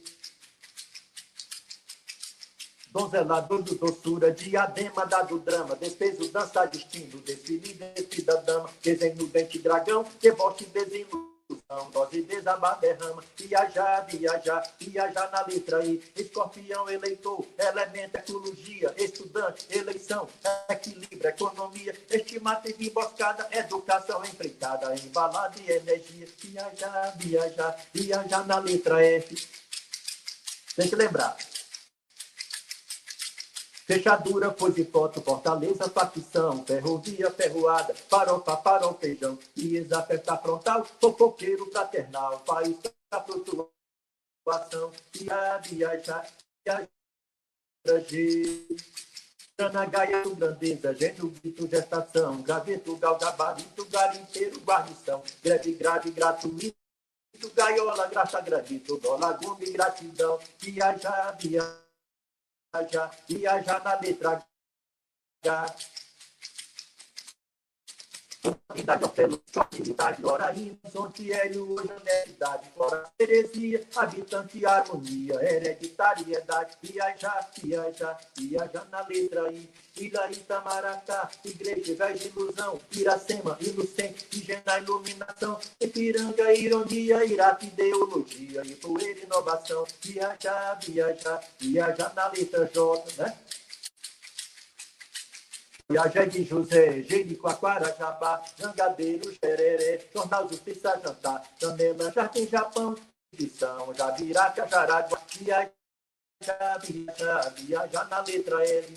[2.96, 10.02] Donzelador do doçura, diadema dado drama, despeso, dança, destino, desfile, desfida, dama, desenho, dente, dragão,
[10.18, 11.06] deboche, desenho,
[11.46, 19.66] confusão, dose desabar, derrama, viajar, viajar, viajar na letra I, escorpião, eleitor, elemento, ecologia, estudante,
[19.68, 20.26] eleição,
[20.70, 29.04] equilíbrio, economia, estimata e emboscada, educação, empreitada, embalada e energia, viajar, viajar, viajar na letra
[29.04, 29.36] F.
[30.74, 31.36] Tem que lembrar,
[33.86, 41.70] Fechadura, pôs de foto, Fortaleza, facção, ferrovia, ferroada, farofa, farol, feijão, IESA, festa frontal, fofoqueiro,
[41.70, 42.76] fraternal, país
[43.08, 46.28] da flutuação, via, viajar,
[46.64, 46.88] viajar,
[49.58, 56.74] Ana Gaia, grandeza, gênio, grito, gestação, graveto, gal, gabarito, garimpeiro, guarnição, greve, grave, gratuito,
[57.54, 61.85] gaiola, graça, gravito, dólar, gume, gratidão, viajar, viajar,
[62.76, 64.44] viajar, viajar na letra
[65.44, 66.05] H.
[68.76, 78.86] Cidade pelo choque, cidade, Loraína, hoje honestidade, fora heresia, habitante, harmonia, hereditariedade, viajar, viajar, viajar
[78.90, 87.66] na letra I, Ilha Itamaracá, igreja, gás, ilusão, Iracema, inocente, higiena, iluminação, Ipiranga, ironia, Iraque,
[87.66, 93.34] ideologia, e poeira, inovação, viajar, viajar, viajar na letra J, né?
[95.88, 102.96] Viajei de José, Jericoacoara, Jabá, Jangadeiro, Xereré, Jornal Justiça, Jantar, Janela, Jardim, Japão,
[103.56, 105.70] São, Jabiraca, Jaraguá, viajar,
[106.82, 108.96] viajar, viajar na letra L.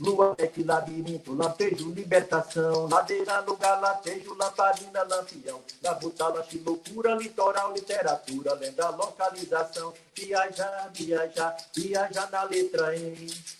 [0.00, 8.90] Lua, Beck, labirinto, lampejo, libertação, ladeira, lugar, latejo, lamparina, lampião, labutala, loucura, litoral, literatura, lenda,
[8.90, 13.59] localização, viajar, viajar, viajar na letra M.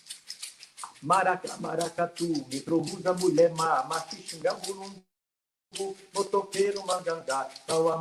[1.01, 5.03] Maracá, maracatu, microbusa, mulher má, machixinga, mulungu,
[6.13, 7.49] motoqueiro, mangangá,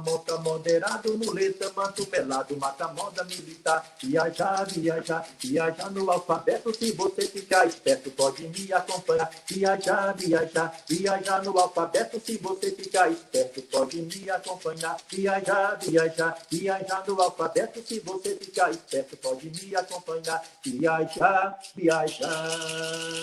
[0.05, 7.23] moca moderado, muleta, manto melado, mata moda militar, viajar, viajar, viajar no alfabeto, se você
[7.23, 14.03] ficar esperto, pode me acompanhar, viajar, viajar, viajar no alfabeto, se você ficar esperto, pode
[14.03, 21.57] me acompanhar, viajar, viajar, viajar no alfabeto, se você ficar esperto, pode me acompanhar, viajar,
[21.77, 23.21] viajar.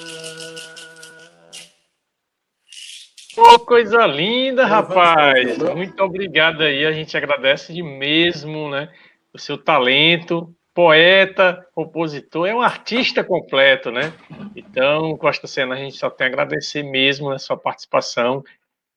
[3.40, 5.60] Oh, coisa linda, rapaz!
[5.76, 8.90] Muito obrigado aí, a gente agradece de mesmo, né?
[9.32, 14.12] O seu talento, poeta, compositor, é um artista completo, né?
[14.56, 18.44] Então, Costa Sena, a gente só tem a agradecer mesmo a sua participação,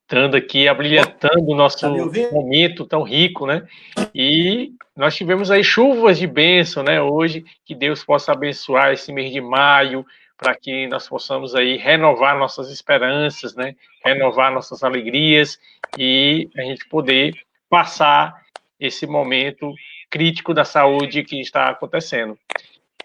[0.05, 1.91] estando aqui, abrilhantando o nosso tá
[2.33, 3.67] momento tão rico, né?
[4.15, 6.99] E nós tivemos aí chuvas de bênção, né?
[7.01, 10.05] Hoje, que Deus possa abençoar esse mês de maio,
[10.41, 13.77] para que nós possamos aí renovar nossas esperanças, né?
[14.03, 15.61] Renovar nossas alegrias
[15.99, 17.35] e a gente poder
[17.69, 18.41] passar
[18.81, 19.75] esse momento
[20.09, 22.39] crítico da saúde que está acontecendo.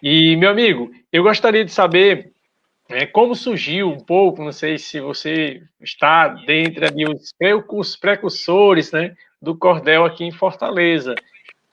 [0.02, 2.32] E meu amigo, eu gostaria de saber
[2.90, 9.14] né, como surgiu um pouco, não sei se você está dentro ali os precursores, né,
[9.42, 11.16] do cordel aqui em Fortaleza.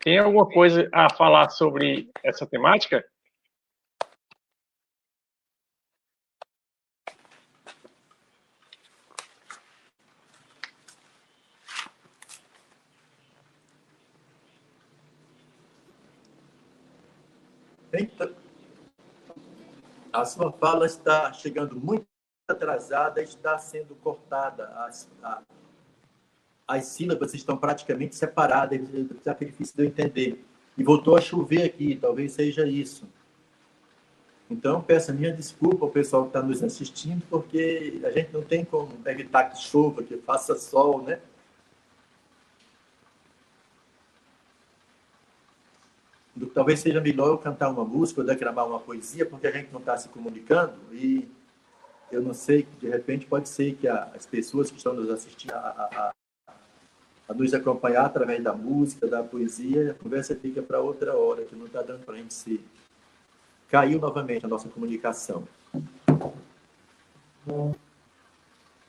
[0.00, 3.04] Tem alguma coisa a falar sobre essa temática?
[20.12, 22.06] A sua fala está chegando muito
[22.48, 24.68] atrasada, está sendo cortada.
[24.84, 25.42] As, a,
[26.66, 30.44] as sílabas estão praticamente separadas, está difícil de eu entender.
[30.76, 33.06] E voltou a chover aqui, talvez seja isso.
[34.50, 38.42] Então, peço a minha desculpa ao pessoal que está nos assistindo, porque a gente não
[38.42, 41.20] tem como evitar que chova, que faça sol, né?
[46.54, 49.80] Talvez seja melhor eu cantar uma música ou declamar uma poesia, porque a gente não
[49.80, 51.28] está se comunicando e
[52.10, 55.52] eu não sei, de repente pode ser que a, as pessoas que estão nos assistindo
[55.52, 56.12] a, a,
[57.28, 61.56] a, nos acompanhar através da música, da poesia, a conversa fica para outra hora, que
[61.56, 62.60] não está dando para a gente se...
[63.70, 65.48] Caiu novamente a nossa comunicação.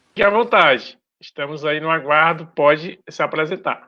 [0.10, 1.00] Fique à vontade.
[1.22, 3.88] Estamos aí no aguardo, pode se apresentar.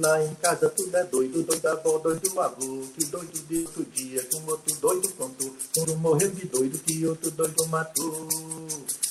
[0.00, 4.24] Lá em casa tudo é doido, doido avó, doido avô, que doido de outro dia,
[4.24, 5.54] que um outro doido contou,
[5.88, 8.28] um morreu de doido, que outro doido matou.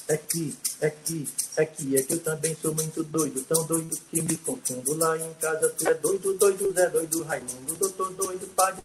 [0.08, 3.96] É que, é que, é que, é que eu também sou muito doido, tão doido
[4.10, 4.96] que me confundo.
[4.96, 8.82] Lá em casa tu é doido, doido, Zé doido, Raimundo, doutor doido, padre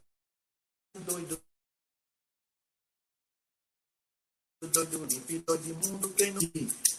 [1.06, 1.40] doido.
[4.68, 6.40] Doido, limpo, mundo, quem não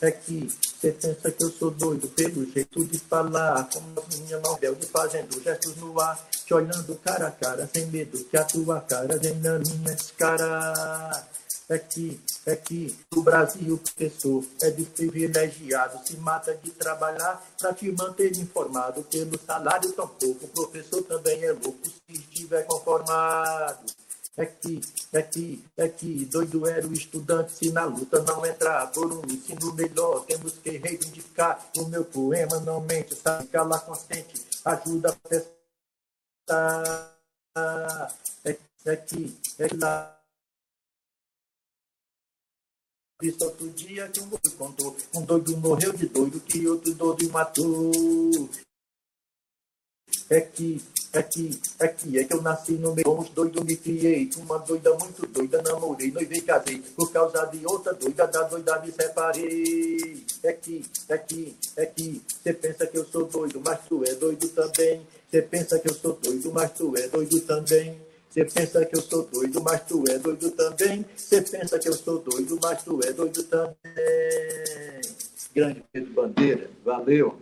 [0.02, 0.48] é que
[0.86, 4.86] você pensa que eu sou doido pelo jeito de falar, como a minha mão de
[4.88, 9.18] fazendo gestos no ar, te olhando cara a cara, sem medo que a tua cara
[9.18, 11.28] venha na minha cara.
[11.70, 17.92] é que, é que o Brasil, professor, é desprivilegiado, se mata de trabalhar para te
[17.92, 20.46] manter informado pelo salário tão pouco.
[20.46, 24.05] O professor também é louco se estiver conformado.
[24.38, 24.82] É que,
[25.14, 29.22] é que, é que doido era o estudante se na luta não entrar por um
[29.32, 30.26] ensino melhor.
[30.26, 31.66] Temos que reivindicar.
[31.78, 35.56] O meu poema não mente, sabe calar consciente, ajuda a prestar.
[38.44, 40.12] É, é que, é que lá
[43.22, 44.98] Visto outro dia que um doido contou.
[45.14, 48.50] Um doido morreu de doido que outro doido matou.
[50.30, 50.82] É que,
[51.14, 54.30] é que, é que, é que eu nasci no meio com os doidos, me criei.
[54.38, 56.82] Uma doida muito doida, namorei, noivei, casei.
[56.96, 60.26] Por causa de outra doida, da doida me separei.
[60.44, 64.14] É que, é que, é que, você pensa que eu sou doido, mas tu é
[64.16, 65.02] doido também.
[65.30, 68.00] Você pensa que eu sou doido, mas tu é doido também.
[68.30, 71.06] Você pensa que eu sou doido, mas tu é doido também.
[71.16, 73.76] Você pensa que eu sou doido, mas tu é doido também.
[75.54, 77.38] Grande Pedro Bandeira, valeu.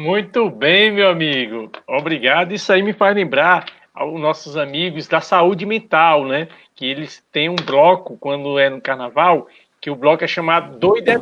[0.00, 1.70] Muito bem, meu amigo.
[1.86, 2.52] Obrigado.
[2.54, 6.48] Isso aí me faz lembrar aos nossos amigos da saúde mental, né?
[6.74, 9.46] Que eles têm um bloco quando é no carnaval,
[9.78, 11.18] que o bloco é chamado Doido é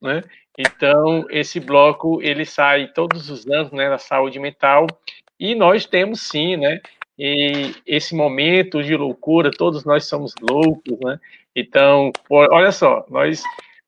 [0.00, 0.22] né?
[0.56, 4.86] Então, esse bloco, ele sai todos os anos, né, da saúde mental,
[5.40, 6.80] e nós temos sim, né,
[7.18, 11.18] e esse momento de loucura, todos nós somos loucos, né?
[11.56, 13.42] Então, olha só, nós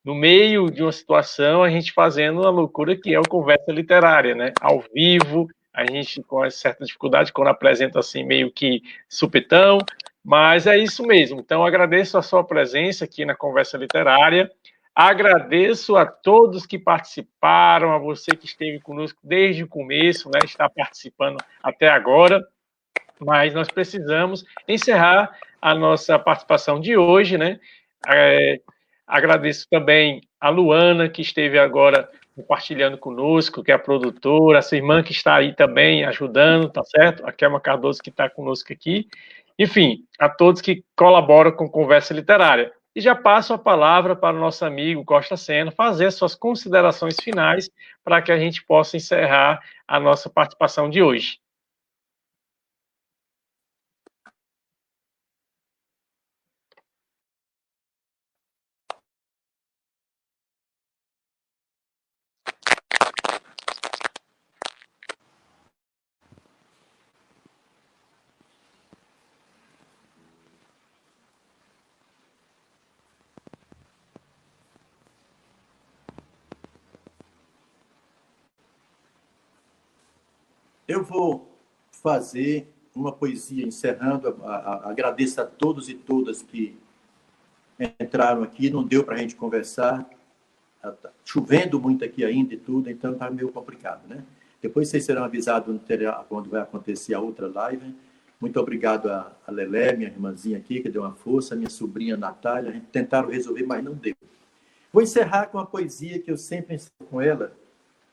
[0.05, 4.35] no meio de uma situação, a gente fazendo uma loucura que é o conversa literária,
[4.35, 4.53] né?
[4.61, 9.79] Ao vivo, a gente com certa dificuldade quando apresenta assim meio que supetão,
[10.23, 11.41] mas é isso mesmo.
[11.41, 14.51] Então, agradeço a sua presença aqui na conversa literária.
[14.95, 20.39] Agradeço a todos que participaram, a você que esteve conosco desde o começo, né?
[20.45, 22.47] Está participando até agora
[23.21, 27.59] mas nós precisamos encerrar a nossa participação de hoje, né?
[28.07, 28.61] É,
[29.07, 35.03] agradeço também a Luana, que esteve agora compartilhando conosco, que é a produtora, sua irmã
[35.03, 37.25] que está aí também ajudando, tá certo?
[37.27, 39.07] A Kelma Cardoso que está conosco aqui.
[39.59, 42.73] Enfim, a todos que colaboram com Conversa Literária.
[42.95, 47.69] E já passo a palavra para o nosso amigo Costa Sena fazer suas considerações finais
[48.05, 51.39] para que a gente possa encerrar a nossa participação de hoje.
[80.87, 81.59] Eu vou
[82.05, 84.37] fazer uma poesia encerrando.
[84.85, 86.77] agradeço a todos e todas que
[87.99, 88.69] entraram aqui.
[88.69, 90.07] Não deu para a gente conversar.
[90.83, 94.23] Tá chovendo muito aqui ainda e tudo, então está meio complicado, né?
[94.61, 95.81] Depois vocês serão avisados
[96.29, 97.95] quando vai acontecer a outra live.
[98.39, 102.69] Muito obrigado a, a Lelé, minha irmãzinha aqui, que deu uma força, minha sobrinha Natália.
[102.69, 104.15] A gente tentaram resolver, mas não deu.
[104.93, 107.57] Vou encerrar com uma poesia que eu sempre encerro com ela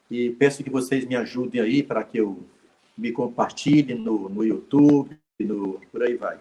[0.10, 2.42] e peço que vocês me ajudem aí para que eu
[3.02, 6.40] me compartilhe no, no YouTube, no, por aí vai.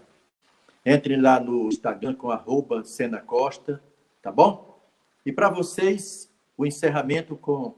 [0.85, 3.83] Entre lá no Instagram com arroba Sena Costa,
[4.21, 4.79] tá bom?
[5.25, 7.75] E para vocês, o encerramento com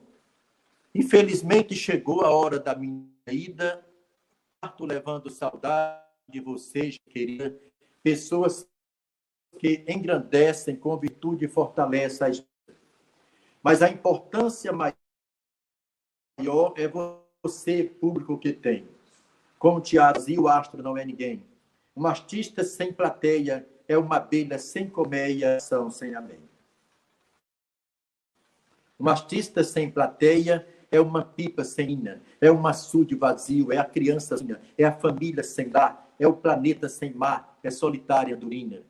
[0.95, 3.87] Infelizmente chegou a hora da minha ida,
[4.61, 7.59] parto levando saudade de vocês, querida,
[8.03, 8.69] pessoas
[9.59, 12.31] que engrandecem com virtude e fortalecem a
[13.63, 14.95] Mas a importância maior
[16.77, 17.22] é você,
[18.01, 18.87] público que tem.
[19.59, 21.45] Como Tiazi, o astro não é ninguém.
[21.97, 26.39] Um artista sem plateia é uma abelha sem colmeia, são sem amém.
[28.99, 33.85] Um artista sem plateia é uma pipa sem ina, é um açude vazio, é a
[33.85, 34.37] criança,
[34.79, 38.83] é a família sem lar, é o planeta sem mar, é solitária durina.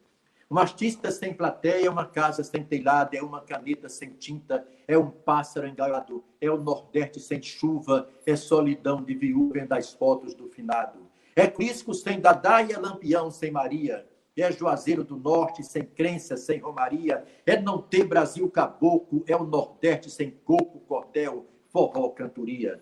[0.52, 4.98] Um artista sem plateia é uma casa sem telhado, é uma caneta sem tinta, é
[4.98, 10.50] um pássaro engalado, é o Nordeste sem chuva, é solidão de viúva das fotos do
[10.50, 11.08] finado.
[11.34, 17.24] É Crisco sem Dadaia, Lampião sem Maria, é Juazeiro do Norte sem crença, sem romaria,
[17.46, 22.78] é não ter Brasil caboclo, é o Nordeste sem coco, cordel, forró, cantoria.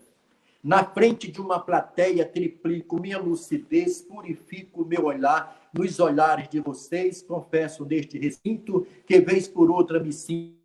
[0.62, 7.22] Na frente de uma plateia, triplico minha lucidez, purifico meu olhar nos olhares de vocês.
[7.22, 10.60] Confesso neste recinto que, vez por outra, me sinto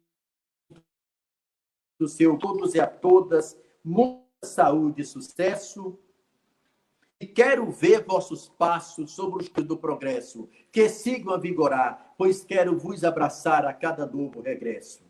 [1.98, 5.98] do seu todos e a todas, muita saúde e sucesso.
[7.22, 12.78] E quero ver vossos passos sobre os do progresso, que sigam a vigorar, pois quero
[12.78, 15.02] vos abraçar a cada novo regresso.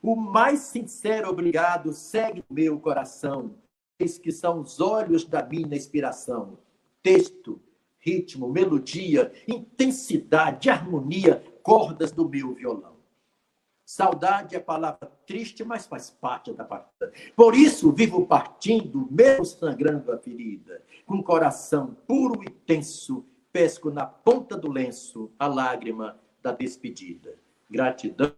[0.00, 3.56] O mais sincero obrigado segue meu coração,
[3.98, 6.58] que são os olhos da minha inspiração.
[7.02, 7.60] Texto,
[7.98, 12.96] ritmo, melodia, intensidade, harmonia, cordas do meu violão.
[13.84, 17.12] Saudade é palavra triste, mas faz parte da partida.
[17.34, 24.06] Por isso, vivo partindo, mesmo sangrando a ferida, com coração puro e tenso, pesco na
[24.06, 27.34] ponta do lenço a lágrima da despedida.
[27.68, 28.32] Gratidão,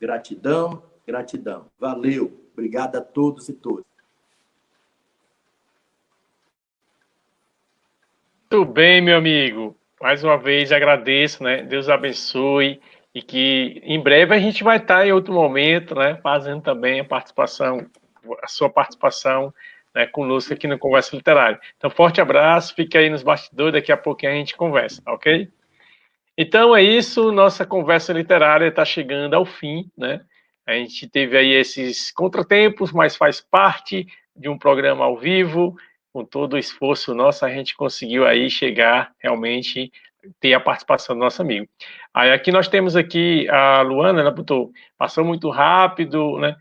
[0.00, 1.66] gratidão, gratidão.
[1.78, 2.32] Valeu.
[2.52, 3.95] Obrigado a todos e todas.
[8.48, 9.76] Muito bem, meu amigo.
[10.00, 11.64] Mais uma vez agradeço, né?
[11.64, 12.80] Deus abençoe
[13.12, 17.04] e que em breve a gente vai estar em outro momento, né, fazendo também a
[17.04, 17.84] participação,
[18.40, 19.52] a sua participação
[19.92, 21.58] né, conosco aqui no Conversa Literária.
[21.76, 25.48] Então, forte abraço, fique aí nos bastidores, daqui a pouquinho a gente conversa, ok?
[26.38, 30.20] Então é isso, nossa conversa literária está chegando ao fim, né?
[30.64, 35.76] A gente teve aí esses contratempos, mas faz parte de um programa ao vivo,
[36.16, 39.92] com todo o esforço nosso, a gente conseguiu aí chegar realmente
[40.40, 41.68] ter a participação do nosso amigo.
[42.14, 46.56] Aí aqui nós temos aqui a Luana, ela botou, passou muito rápido, né?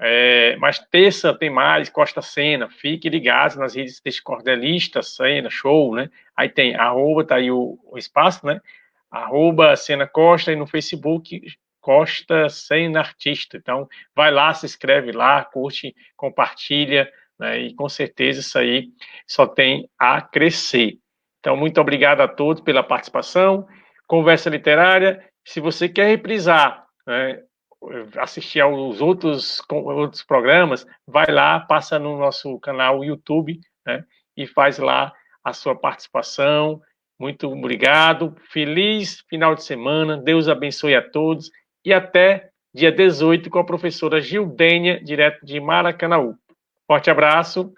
[0.00, 5.94] É, mas terça tem mais, Costa Cena, fique ligado nas redes desse cordelista, Cena, show,
[5.94, 6.08] né?
[6.34, 8.62] Aí tem arroba, tá aí o, o espaço, né?
[9.10, 11.42] Arroba Cena Costa e no Facebook
[11.82, 13.58] Costa Cena Artista.
[13.58, 17.58] Então, vai lá, se inscreve lá, curte, compartilha, né?
[17.58, 18.88] E com certeza isso aí
[19.26, 20.98] só tem a crescer.
[21.40, 23.66] Então, muito obrigado a todos pela participação.
[24.06, 25.24] Conversa Literária.
[25.44, 27.40] Se você quer reprisar, né,
[28.18, 34.04] assistir aos outros, outros programas, vai lá, passa no nosso canal YouTube né,
[34.36, 35.12] e faz lá
[35.44, 36.80] a sua participação.
[37.18, 38.34] Muito obrigado.
[38.50, 40.16] Feliz final de semana.
[40.16, 41.50] Deus abençoe a todos.
[41.84, 46.34] E até dia 18 com a professora Gildênia, direto de Maracanaú.
[46.88, 47.72] Forte abraço.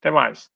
[0.00, 0.53] Até mais.